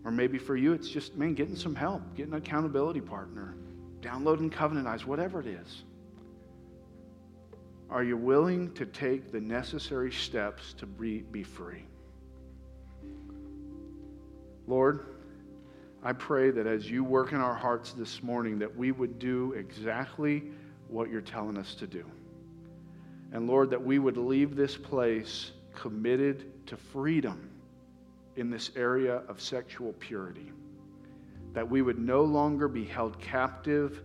[0.06, 3.56] Or maybe for you, it's just, man, getting some help, getting an accountability partner,
[4.02, 5.84] downloading Covenant Eyes, whatever it is.
[7.90, 11.84] Are you willing to take the necessary steps to be, be free?
[14.68, 15.08] Lord,
[16.04, 19.54] I pray that as you work in our hearts this morning, that we would do
[19.54, 20.44] exactly
[20.88, 22.06] what you're telling us to do.
[23.32, 27.50] And Lord, that we would leave this place committed to freedom
[28.36, 30.52] in this area of sexual purity.
[31.54, 34.04] That we would no longer be held captive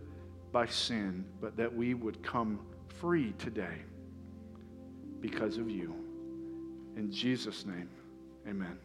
[0.51, 3.83] by sin, but that we would come free today
[5.21, 5.93] because of you.
[6.95, 7.89] In Jesus' name,
[8.47, 8.77] amen.